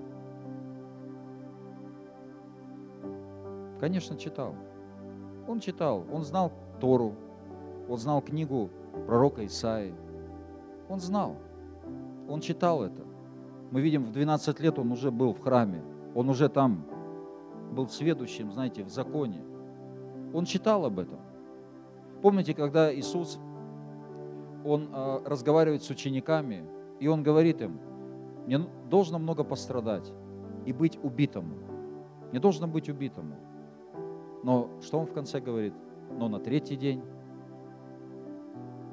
Конечно, 3.80 4.18
читал. 4.18 4.56
Он 5.48 5.60
читал, 5.60 6.06
он 6.12 6.24
знал 6.24 6.52
Тору, 6.80 7.16
он 7.90 7.98
знал 7.98 8.22
книгу 8.22 8.70
пророка 9.06 9.46
Исаии, 9.46 9.94
он 10.88 11.00
знал, 11.00 11.36
он 12.32 12.42
читал 12.42 12.84
это. 12.84 13.04
Мы 13.72 13.82
видим, 13.82 14.06
в 14.06 14.12
12 14.12 14.60
лет 14.60 14.80
он 14.80 14.92
уже 14.92 15.12
был 15.12 15.34
в 15.34 15.40
храме, 15.40 15.84
он 16.16 16.30
уже 16.30 16.50
там 16.50 16.86
был 17.72 17.88
сведущим, 17.88 18.52
знаете, 18.52 18.84
в 18.84 18.90
законе. 18.90 19.44
Он 20.34 20.46
читал 20.46 20.86
об 20.86 21.00
этом. 21.00 21.20
Помните, 22.22 22.54
когда 22.54 22.94
Иисус, 22.94 23.40
он 24.66 24.90
э, 24.94 25.20
разговаривает 25.26 25.84
с 25.84 25.90
учениками, 25.90 26.66
и 27.00 27.08
он 27.08 27.24
говорит 27.24 27.62
им, 27.62 27.80
мне 28.46 28.60
должно 28.90 29.20
много 29.20 29.44
пострадать 29.44 30.12
и 30.66 30.74
быть 30.74 31.00
убитому. 31.02 31.56
Не 32.32 32.40
должно 32.40 32.68
быть 32.68 32.90
убитому. 32.90 33.36
Но 34.44 34.70
что 34.82 35.00
он 35.00 35.06
в 35.06 35.14
конце 35.14 35.40
говорит? 35.40 35.74
Но 36.18 36.28
на 36.28 36.40
третий 36.40 36.76
день 36.76 37.02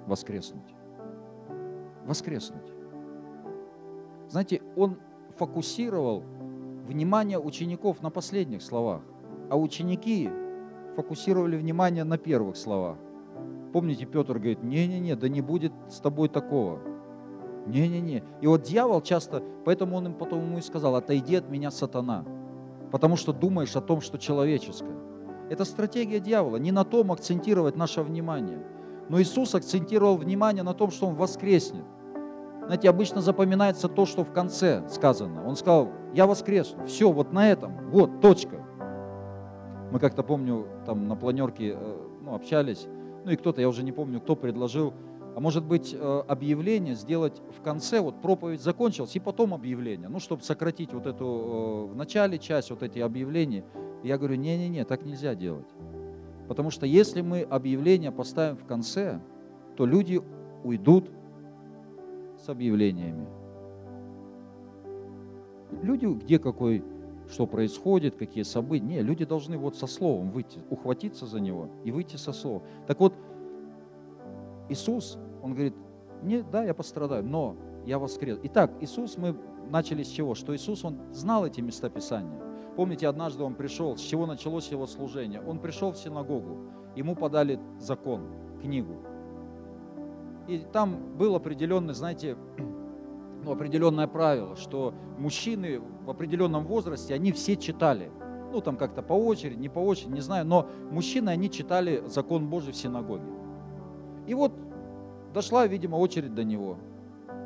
воскреснуть 0.07 0.79
воскреснуть. 2.09 2.68
Знаете, 4.29 4.63
он 4.77 4.97
фокусировал 5.37 6.23
внимание 6.87 7.39
учеников 7.39 8.03
на 8.03 8.11
последних 8.11 8.63
словах, 8.63 9.03
а 9.51 9.57
ученики 9.57 10.29
фокусировали 10.97 11.57
внимание 11.57 12.05
на 12.05 12.19
первых 12.19 12.57
словах. 12.57 12.99
Помните, 13.73 14.07
Петр 14.07 14.35
говорит, 14.35 14.63
не-не-не, 14.63 15.15
да 15.15 15.29
не 15.29 15.41
будет 15.41 15.73
с 15.89 16.01
тобой 16.01 16.29
такого. 16.29 16.81
Не-не-не. 17.67 18.25
И 18.41 18.47
вот 18.47 18.63
дьявол 18.63 19.03
часто, 19.03 19.43
поэтому 19.65 19.97
он 19.97 20.07
им 20.07 20.15
потом 20.15 20.43
ему 20.43 20.59
и 20.59 20.63
сказал, 20.63 20.97
отойди 20.97 21.37
от 21.37 21.49
меня, 21.51 21.71
сатана, 21.71 22.25
потому 22.91 23.17
что 23.17 23.33
думаешь 23.33 23.77
о 23.77 23.81
том, 23.81 24.01
что 24.01 24.19
человеческое. 24.19 24.97
Это 25.51 25.65
стратегия 25.65 26.21
дьявола, 26.21 26.57
не 26.57 26.73
на 26.73 26.85
том 26.85 27.13
акцентировать 27.13 27.77
наше 27.77 28.03
внимание. 28.03 28.63
Но 29.09 29.21
Иисус 29.21 29.55
акцентировал 29.55 30.17
внимание 30.17 30.63
на 30.63 30.75
том, 30.75 30.91
что 30.91 31.07
Он 31.07 31.15
воскреснет. 31.15 31.85
Знаете, 32.69 32.91
обычно 32.91 33.23
запоминается 33.23 33.89
то, 33.89 34.05
что 34.05 34.25
в 34.25 34.31
конце 34.31 34.87
сказано. 34.91 35.43
Он 35.49 35.57
сказал, 35.57 35.89
я 36.13 36.27
воскресну. 36.27 36.85
Все, 36.85 37.11
вот 37.11 37.33
на 37.33 37.51
этом, 37.51 37.89
вот, 37.89 38.21
точка. 38.21 38.63
Мы 39.91 39.99
как-то, 39.99 40.23
помню, 40.23 40.67
там 40.85 41.09
на 41.09 41.17
планерке 41.17 41.73
э, 41.75 41.97
ну, 42.21 42.35
общались, 42.35 42.87
ну 43.25 43.31
и 43.31 43.37
кто-то, 43.37 43.63
я 43.63 43.71
уже 43.71 43.83
не 43.83 43.91
помню, 43.91 44.21
кто 44.21 44.37
предложил, 44.37 44.93
а 45.35 45.41
может 45.41 45.65
быть, 45.65 45.97
э, 45.99 46.23
объявление 46.29 46.95
сделать 46.95 47.41
в 47.59 47.63
конце, 47.63 48.01
вот 48.01 48.21
проповедь 48.21 48.61
закончилась, 48.61 49.17
и 49.17 49.19
потом 49.19 49.55
объявление, 49.55 50.11
ну, 50.11 50.21
чтобы 50.21 50.43
сократить 50.43 50.93
вот 50.93 51.07
эту 51.07 51.25
э, 51.25 51.93
в 51.95 51.97
начале 51.97 52.39
часть, 52.39 52.69
вот 52.69 52.83
эти 52.83 52.99
объявления. 52.99 53.65
я 54.03 54.19
говорю, 54.19 54.35
не-не-не, 54.35 54.85
так 54.85 55.07
нельзя 55.07 55.35
делать. 55.35 55.69
Потому 56.49 56.69
что 56.69 56.85
если 56.85 57.23
мы 57.23 57.41
объявление 57.41 58.13
поставим 58.13 58.59
в 58.59 58.67
конце, 58.67 59.23
то 59.79 59.87
люди 59.87 60.21
уйдут 60.65 61.09
объявлениями. 62.49 63.27
Люди, 65.83 66.07
где 66.07 66.39
какой, 66.39 66.85
что 67.31 67.47
происходит, 67.47 68.17
какие 68.17 68.43
события. 68.43 68.85
Не, 68.85 69.03
люди 69.03 69.25
должны 69.25 69.59
вот 69.59 69.77
со 69.77 69.87
словом 69.87 70.31
выйти, 70.31 70.61
ухватиться 70.71 71.27
за 71.27 71.41
него 71.41 71.69
и 71.85 71.93
выйти 71.93 72.17
со 72.17 72.33
словом. 72.33 72.63
Так 72.87 73.01
вот, 73.01 73.15
Иисус, 74.69 75.19
Он 75.43 75.53
говорит, 75.53 75.75
не, 76.23 76.43
да, 76.43 76.65
я 76.65 76.75
пострадаю, 76.75 77.25
но 77.25 77.57
я 77.87 77.99
воскрес. 77.99 78.39
Итак, 78.43 78.73
Иисус, 78.81 79.17
мы 79.17 79.37
начали 79.71 80.03
с 80.03 80.09
чего? 80.09 80.35
Что 80.35 80.55
Иисус, 80.55 80.85
Он 80.85 80.99
знал 81.13 81.47
эти 81.47 81.61
места 81.61 81.91
Писания. 81.91 82.41
Помните, 82.77 83.09
однажды 83.09 83.43
Он 83.43 83.55
пришел, 83.55 83.97
с 83.97 84.01
чего 84.01 84.27
началось 84.27 84.71
Его 84.71 84.87
служение? 84.87 85.43
Он 85.43 85.59
пришел 85.59 85.93
в 85.93 85.99
синагогу, 85.99 86.59
Ему 86.97 87.15
подали 87.15 87.61
закон, 87.79 88.23
книгу. 88.61 88.97
И 90.49 90.59
там 90.73 90.97
был 91.19 91.35
определенный, 91.35 91.93
знаете, 91.93 92.37
ну, 93.45 93.53
определенное 93.53 94.09
правило, 94.09 94.57
что 94.57 94.95
мужчины 95.19 95.81
в 96.05 96.11
определенном 96.11 96.65
возрасте, 96.65 97.15
они 97.15 97.33
все 97.33 97.55
читали. 97.55 98.11
Ну, 98.51 98.63
там 98.63 98.79
как-то 98.79 99.03
по 99.03 99.13
очереди, 99.13 99.59
не 99.59 99.69
по 99.69 99.79
очереди, 99.79 100.13
не 100.13 100.23
знаю, 100.23 100.47
но 100.47 100.67
мужчины, 100.91 101.29
они 101.29 101.51
читали 101.51 102.03
закон 102.07 102.49
Божий 102.49 102.73
в 102.73 102.77
синагоге. 102.77 103.31
И 104.27 104.33
вот 104.33 104.53
дошла, 105.35 105.67
видимо, 105.67 105.97
очередь 105.97 106.35
до 106.35 106.45
него. 106.45 106.79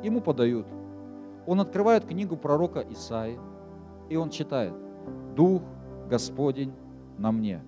Ему 0.01 0.21
подают. 0.21 0.65
Он 1.45 1.59
открывает 1.59 2.05
книгу 2.05 2.37
пророка 2.37 2.85
Исаи, 2.89 3.37
и 4.09 4.15
он 4.15 4.29
читает. 4.29 4.73
«Дух 5.35 5.61
Господень 6.09 6.71
на 7.17 7.33
мне, 7.33 7.61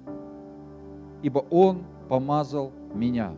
ибо 1.22 1.40
Он 1.50 1.84
помазал 2.08 2.72
меня» 2.94 3.36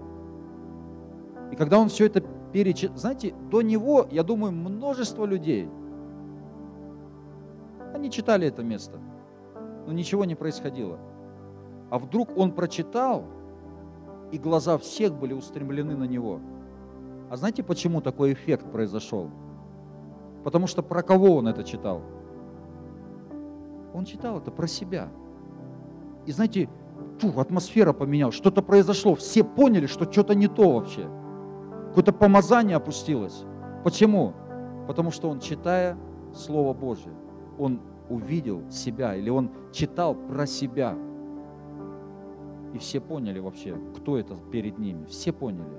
И 1.52 1.56
когда 1.56 1.80
он 1.80 1.90
все 1.90 2.06
это 2.06 2.22
перечитал, 2.52 2.98
знаете, 2.98 3.34
до 3.50 3.62
него, 3.62 4.08
я 4.12 4.24
думаю, 4.24 4.52
множество 4.52 5.26
людей, 5.26 5.70
они 7.94 8.12
читали 8.12 8.48
это 8.48 8.64
место, 8.64 9.00
но 9.86 9.94
ничего 9.94 10.26
не 10.26 10.36
происходило. 10.36 11.00
А 11.90 12.00
вдруг 12.00 12.38
он 12.38 12.52
прочитал, 12.52 13.26
и 14.32 14.38
глаза 14.38 14.78
всех 14.78 15.14
были 15.14 15.34
устремлены 15.34 15.96
на 15.96 16.04
него. 16.04 16.42
А 17.30 17.38
знаете, 17.38 17.64
почему 17.64 18.02
такой 18.02 18.34
эффект 18.34 18.70
произошел? 18.72 19.30
Потому 20.44 20.68
что 20.68 20.84
про 20.84 21.02
кого 21.02 21.38
он 21.38 21.48
это 21.48 21.64
читал? 21.64 22.02
Он 23.94 24.06
читал 24.06 24.38
это 24.38 24.52
про 24.52 24.68
себя. 24.68 25.10
И 26.26 26.32
знаете, 26.32 26.70
фу, 27.20 27.40
атмосфера 27.40 27.94
поменялась, 27.94 28.36
что-то 28.36 28.62
произошло, 28.62 29.16
все 29.16 29.44
поняли, 29.46 29.88
что 29.88 30.12
что-то 30.12 30.36
не 30.36 30.48
то 30.48 30.74
вообще– 30.74 31.10
Какое-то 31.90 32.14
помазание 32.14 32.78
опустилось. 32.78 33.44
Почему? 33.84 34.34
Потому 34.88 35.12
что 35.12 35.30
он, 35.30 35.40
читая 35.40 35.98
Слово 36.34 36.74
Божье, 36.74 37.12
он 37.58 37.82
увидел 38.10 38.70
себя, 38.70 39.16
или 39.16 39.30
он 39.30 39.52
читал 39.72 40.16
про 40.16 40.46
себя. 40.46 40.96
И 42.74 42.78
все 42.78 43.00
поняли 43.00 43.40
вообще, 43.40 43.78
кто 43.96 44.18
это 44.18 44.36
перед 44.52 44.78
ними. 44.78 45.06
Все 45.06 45.32
поняли. 45.32 45.78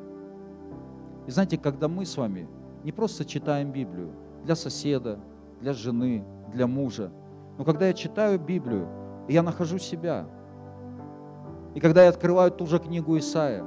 И 1.27 1.31
знаете, 1.31 1.59
когда 1.59 1.89
мы 1.89 2.07
с 2.07 2.17
вами 2.17 2.49
не 2.85 2.93
просто 2.93 3.25
читаем 3.25 3.71
Библию 3.71 4.11
для 4.45 4.57
соседа, 4.57 5.19
для 5.61 5.73
жены, 5.73 6.25
для 6.53 6.67
мужа, 6.67 7.13
но 7.59 7.65
когда 7.65 7.87
я 7.87 7.93
читаю 7.93 8.39
Библию, 8.39 8.89
я 9.29 9.43
нахожу 9.43 9.79
себя, 9.79 10.27
и 11.75 11.81
когда 11.81 12.05
я 12.05 12.09
открываю 12.09 12.51
ту 12.51 12.67
же 12.67 12.79
книгу 12.79 13.19
Исаия, 13.19 13.65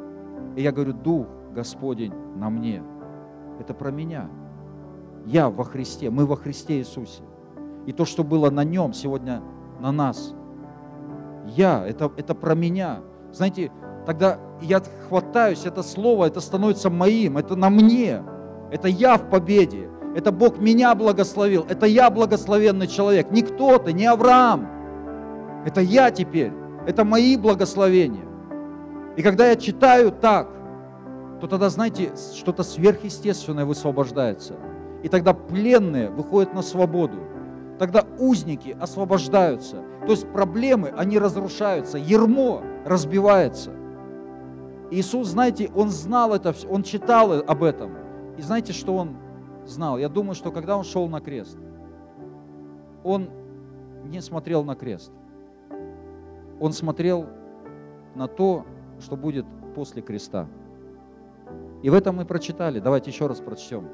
и 0.55 0.61
я 0.63 0.71
говорю, 0.71 0.93
Дух 0.93 1.27
Господень 1.53 2.13
на 2.35 2.49
мне, 2.49 2.83
это 3.59 3.73
про 3.73 3.91
меня. 3.91 4.29
Я 5.25 5.49
во 5.49 5.63
Христе, 5.63 6.09
мы 6.09 6.25
во 6.25 6.35
Христе 6.35 6.79
Иисусе. 6.79 7.23
И 7.85 7.91
то, 7.91 8.05
что 8.05 8.23
было 8.23 8.49
на 8.49 8.63
нем, 8.63 8.93
сегодня 8.93 9.41
на 9.79 9.91
нас. 9.91 10.33
Я, 11.45 11.85
это, 11.85 12.11
это 12.17 12.35
про 12.35 12.55
меня. 12.55 12.99
Знаете, 13.31 13.71
тогда 14.05 14.39
я 14.61 14.81
хватаюсь, 15.09 15.65
это 15.65 15.83
слово, 15.83 16.25
это 16.25 16.41
становится 16.41 16.89
моим, 16.89 17.37
это 17.37 17.55
на 17.55 17.69
мне. 17.69 18.23
Это 18.71 18.87
я 18.87 19.17
в 19.17 19.29
победе. 19.29 19.89
Это 20.15 20.31
Бог 20.31 20.59
меня 20.59 20.93
благословил. 20.95 21.65
Это 21.69 21.85
я 21.85 22.09
благословенный 22.09 22.87
человек. 22.87 23.31
Не 23.31 23.41
кто-то, 23.41 23.91
не 23.91 24.05
Авраам. 24.05 24.67
Это 25.65 25.81
я 25.81 26.11
теперь. 26.11 26.51
Это 26.85 27.05
мои 27.05 27.37
благословения. 27.37 28.25
И 29.17 29.21
когда 29.21 29.47
я 29.47 29.55
читаю 29.55 30.11
так, 30.11 30.49
то 31.41 31.47
тогда, 31.47 31.69
знаете, 31.69 32.13
что-то 32.35 32.61
сверхъестественное 32.61 33.65
высвобождается. 33.65 34.53
И 35.01 35.09
тогда 35.09 35.33
пленные 35.33 36.11
выходят 36.11 36.53
на 36.53 36.61
свободу. 36.61 37.17
Тогда 37.79 38.05
узники 38.19 38.77
освобождаются. 38.79 39.77
То 40.05 40.11
есть 40.11 40.31
проблемы, 40.31 40.93
они 40.95 41.17
разрушаются. 41.17 41.97
Ермо 41.97 42.61
разбивается. 42.85 43.71
Иисус, 44.91 45.29
знаете, 45.29 45.71
Он 45.73 45.89
знал 45.89 46.35
это, 46.35 46.53
Он 46.69 46.83
читал 46.83 47.31
об 47.31 47.63
этом. 47.63 47.91
И 48.37 48.43
знаете, 48.43 48.71
что 48.71 48.95
Он 48.95 49.17
знал? 49.65 49.97
Я 49.97 50.09
думаю, 50.09 50.35
что 50.35 50.51
когда 50.51 50.77
Он 50.77 50.83
шел 50.83 51.07
на 51.07 51.21
крест, 51.21 51.57
Он 53.03 53.29
не 54.03 54.21
смотрел 54.21 54.63
на 54.63 54.75
крест. 54.75 55.11
Он 56.59 56.71
смотрел 56.71 57.25
на 58.13 58.27
то, 58.27 58.63
что 58.99 59.17
будет 59.17 59.47
после 59.73 60.03
креста. 60.03 60.47
И 61.81 61.89
в 61.89 61.93
этом 61.93 62.17
мы 62.17 62.25
прочитали. 62.25 62.79
Давайте 62.79 63.09
еще 63.09 63.27
раз 63.27 63.39
прочтем. 63.39 63.87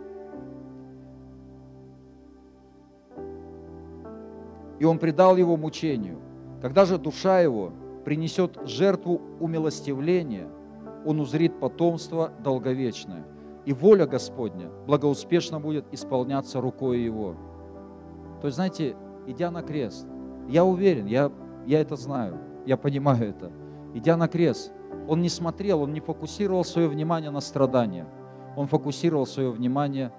И 4.79 4.85
он 4.85 4.99
предал 4.99 5.37
его 5.37 5.57
мучению. 5.57 6.19
Когда 6.61 6.85
же 6.85 6.97
душа 6.97 7.39
его 7.39 7.71
принесет 8.03 8.59
жертву 8.65 9.21
умилостивления, 9.39 10.47
он 11.05 11.19
узрит 11.19 11.59
потомство 11.59 12.31
долговечное. 12.43 13.25
И 13.65 13.73
воля 13.73 14.05
Господня 14.05 14.69
благоуспешно 14.85 15.59
будет 15.59 15.85
исполняться 15.91 16.61
рукой 16.61 17.01
его. 17.01 17.35
То 18.41 18.47
есть, 18.47 18.55
знаете, 18.55 18.95
идя 19.25 19.51
на 19.51 19.61
крест, 19.61 20.07
я 20.47 20.63
уверен, 20.63 21.05
я, 21.05 21.31
я 21.65 21.81
это 21.81 21.95
знаю, 21.95 22.37
я 22.65 22.77
понимаю 22.77 23.29
это. 23.29 23.51
Идя 23.93 24.15
на 24.15 24.27
крест, 24.27 24.71
он 25.07 25.21
не 25.21 25.29
смотрел, 25.29 25.81
он 25.81 25.93
не 25.93 25.99
фокусировал 25.99 26.63
свое 26.63 26.87
внимание 26.87 27.31
на 27.31 27.39
страдания. 27.39 28.07
Он 28.55 28.67
фокусировал 28.67 29.25
свое 29.25 29.51
внимание 29.51 30.11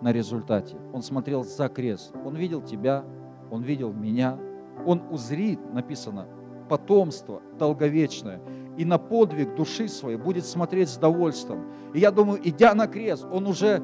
на 0.00 0.12
результате. 0.12 0.76
Он 0.92 1.02
смотрел 1.02 1.44
за 1.44 1.68
крест. 1.68 2.14
Он 2.24 2.34
видел 2.36 2.60
тебя, 2.60 3.04
он 3.50 3.62
видел 3.62 3.92
меня. 3.92 4.38
Он 4.84 5.02
узрит, 5.10 5.60
написано, 5.72 6.26
потомство 6.68 7.40
долговечное. 7.58 8.40
И 8.76 8.84
на 8.84 8.98
подвиг 8.98 9.54
души 9.54 9.88
своей 9.88 10.16
будет 10.16 10.44
смотреть 10.44 10.88
с 10.88 10.96
довольством. 10.96 11.66
И 11.94 12.00
я 12.00 12.10
думаю, 12.10 12.40
идя 12.42 12.74
на 12.74 12.86
крест, 12.86 13.24
он 13.30 13.46
уже 13.46 13.80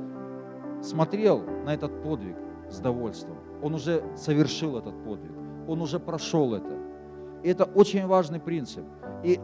смотрел 0.83 1.43
на 1.65 1.73
этот 1.73 2.03
подвиг 2.03 2.37
с 2.69 2.81
довольством. 2.81 3.37
Он 3.63 3.75
уже 3.75 4.03
совершил 4.17 4.77
этот 4.77 4.95
подвиг. 5.05 5.33
Он 5.69 5.81
уже 5.81 6.01
прошел 6.01 6.55
это. 6.55 6.77
И 7.43 7.49
это 7.49 7.65
очень 7.65 8.07
важный 8.07 8.41
принцип. 8.41 8.85
И 9.23 9.39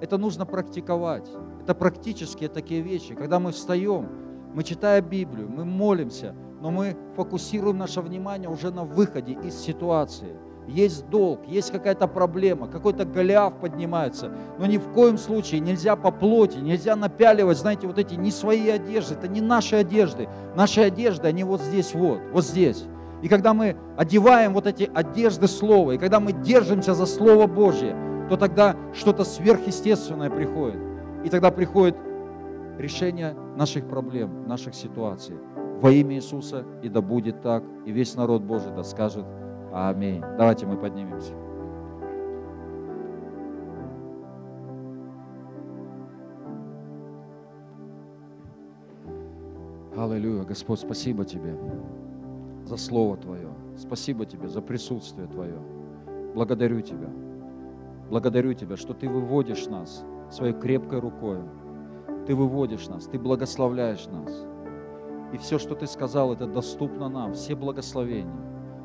это 0.00 0.18
нужно 0.18 0.46
практиковать. 0.46 1.28
Это 1.62 1.74
практические 1.74 2.48
такие 2.48 2.80
вещи. 2.80 3.14
Когда 3.14 3.38
мы 3.38 3.52
встаем, 3.52 4.08
мы 4.54 4.62
читаем 4.62 5.04
Библию, 5.04 5.48
мы 5.48 5.64
молимся, 5.64 6.34
но 6.60 6.70
мы 6.70 6.96
фокусируем 7.16 7.78
наше 7.78 8.00
внимание 8.00 8.48
уже 8.48 8.70
на 8.70 8.84
выходе 8.84 9.32
из 9.44 9.54
ситуации. 9.54 10.36
Есть 10.66 11.08
долг, 11.08 11.46
есть 11.46 11.70
какая-то 11.70 12.06
проблема, 12.06 12.68
какой-то 12.68 13.06
голиаф 13.06 13.58
поднимается. 13.58 14.30
Но 14.58 14.66
ни 14.66 14.76
в 14.76 14.92
коем 14.92 15.16
случае 15.16 15.60
нельзя 15.60 15.96
по 15.96 16.10
плоти, 16.10 16.58
нельзя 16.58 16.94
напяливать, 16.94 17.56
знаете, 17.56 17.86
вот 17.86 17.98
эти 17.98 18.14
не 18.14 18.30
свои 18.30 18.68
одежды, 18.68 19.14
это 19.14 19.28
не 19.28 19.40
наши 19.40 19.76
одежды. 19.76 20.28
Наши 20.54 20.82
одежды, 20.82 21.26
они 21.26 21.42
вот 21.42 21.62
здесь 21.62 21.94
вот, 21.94 22.20
вот 22.32 22.44
здесь. 22.44 22.84
И 23.22 23.28
когда 23.28 23.54
мы 23.54 23.76
одеваем 23.96 24.52
вот 24.52 24.66
эти 24.66 24.90
одежды 24.92 25.48
Слова, 25.48 25.92
и 25.92 25.98
когда 25.98 26.20
мы 26.20 26.32
держимся 26.32 26.94
за 26.94 27.06
Слово 27.06 27.46
Божье, 27.46 27.96
то 28.28 28.36
тогда 28.36 28.76
что-то 28.92 29.24
сверхъестественное 29.24 30.30
приходит. 30.30 30.80
И 31.24 31.30
тогда 31.30 31.50
приходит 31.50 31.96
решение 32.78 33.34
наших 33.56 33.86
проблем, 33.88 34.46
наших 34.46 34.74
ситуаций. 34.74 35.36
Во 35.80 35.90
имя 35.90 36.16
Иисуса, 36.16 36.64
и 36.82 36.88
да 36.88 37.00
будет 37.00 37.40
так, 37.40 37.62
и 37.86 37.92
весь 37.92 38.14
народ 38.14 38.42
Божий 38.42 38.72
да 38.74 38.82
скажет 38.82 39.24
Аминь. 39.72 40.22
Давайте 40.36 40.66
мы 40.66 40.76
поднимемся. 40.76 41.32
Аллилуйя, 49.96 50.44
Господь, 50.44 50.78
спасибо 50.78 51.24
Тебе 51.24 51.58
за 52.64 52.76
Слово 52.76 53.16
Твое. 53.16 53.48
Спасибо 53.76 54.26
Тебе 54.26 54.48
за 54.48 54.62
присутствие 54.62 55.26
Твое. 55.26 55.58
Благодарю 56.34 56.80
Тебя. 56.80 57.08
Благодарю 58.10 58.54
Тебя, 58.54 58.76
что 58.76 58.94
Ты 58.94 59.08
выводишь 59.08 59.66
нас 59.66 60.04
своей 60.30 60.54
крепкой 60.54 61.00
рукой. 61.00 61.38
Ты 62.26 62.34
выводишь 62.34 62.88
нас, 62.88 63.06
Ты 63.06 63.18
благословляешь 63.18 64.06
нас. 64.06 64.46
И 65.32 65.36
все, 65.36 65.58
что 65.58 65.74
Ты 65.74 65.86
сказал, 65.86 66.32
это 66.32 66.46
доступно 66.46 67.08
нам, 67.08 67.34
все 67.34 67.54
благословения. 67.54 68.40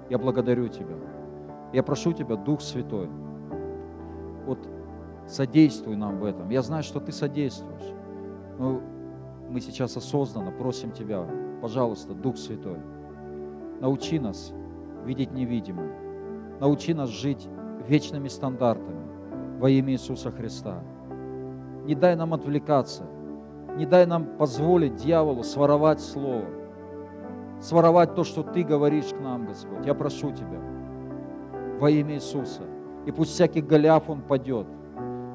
Я 0.09 0.17
благодарю 0.17 0.67
Тебя. 0.67 0.95
Я 1.71 1.83
прошу 1.83 2.11
Тебя, 2.11 2.35
Дух 2.35 2.61
Святой, 2.61 3.09
вот 4.45 4.59
содействуй 5.25 5.95
нам 5.95 6.19
в 6.19 6.25
этом. 6.25 6.49
Я 6.49 6.61
знаю, 6.61 6.83
что 6.83 6.99
Ты 6.99 7.11
содействуешь. 7.11 7.93
Но 8.59 8.81
мы 9.49 9.61
сейчас 9.61 9.95
осознанно 9.95 10.51
просим 10.51 10.91
Тебя, 10.91 11.25
пожалуйста, 11.61 12.13
Дух 12.13 12.37
Святой, 12.37 12.79
научи 13.79 14.19
нас 14.19 14.53
видеть 15.05 15.31
невидимое. 15.31 15.91
Научи 16.59 16.93
нас 16.93 17.09
жить 17.09 17.47
вечными 17.87 18.27
стандартами 18.27 19.02
во 19.63 19.69
имя 19.69 19.93
Иисуса 19.93 20.29
Христа. 20.29 20.83
Не 21.85 21.95
дай 21.95 22.17
нам 22.17 22.33
отвлекаться, 22.33 23.05
не 23.77 23.85
дай 23.85 24.05
нам 24.05 24.25
позволить 24.37 24.97
дьяволу 24.97 25.41
своровать 25.41 26.01
Слово, 26.01 26.43
своровать 27.61 28.13
то, 28.13 28.25
что 28.25 28.43
Ты 28.43 28.63
говоришь 28.63 29.13
к 29.13 29.21
нам, 29.21 29.45
Господь. 29.45 29.85
Я 29.85 29.93
прошу 29.93 30.31
Тебя 30.31 30.59
во 31.79 31.89
имя 31.89 32.15
Иисуса. 32.15 32.63
И 33.05 33.13
пусть 33.13 33.31
всякий 33.31 33.61
Голиаф, 33.61 34.09
он 34.09 34.21
падет. 34.21 34.67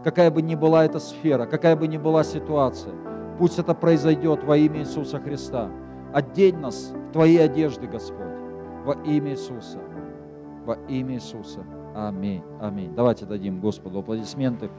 Какая 0.04 0.30
бы 0.30 0.42
ни 0.42 0.56
была 0.56 0.84
эта 0.84 0.98
сфера, 0.98 1.46
какая 1.46 1.74
бы 1.74 1.88
ни 1.88 1.96
была 1.96 2.22
ситуация, 2.22 2.92
пусть 3.38 3.58
это 3.58 3.72
произойдет 3.74 4.44
во 4.44 4.58
имя 4.58 4.80
Иисуса 4.80 5.20
Христа. 5.20 5.70
Одень 6.12 6.58
нас 6.58 6.92
в 6.92 7.12
Твои 7.12 7.38
одежды, 7.38 7.86
Господь, 7.86 8.36
во 8.84 8.92
имя 9.06 9.30
Иисуса. 9.30 9.78
Во 10.66 10.74
имя 10.86 11.14
Иисуса. 11.14 11.64
Аминь. 11.98 12.44
Аминь. 12.60 12.94
Давайте 12.94 13.26
дадим 13.26 13.58
Господу 13.58 13.98
аплодисменты. 13.98 14.70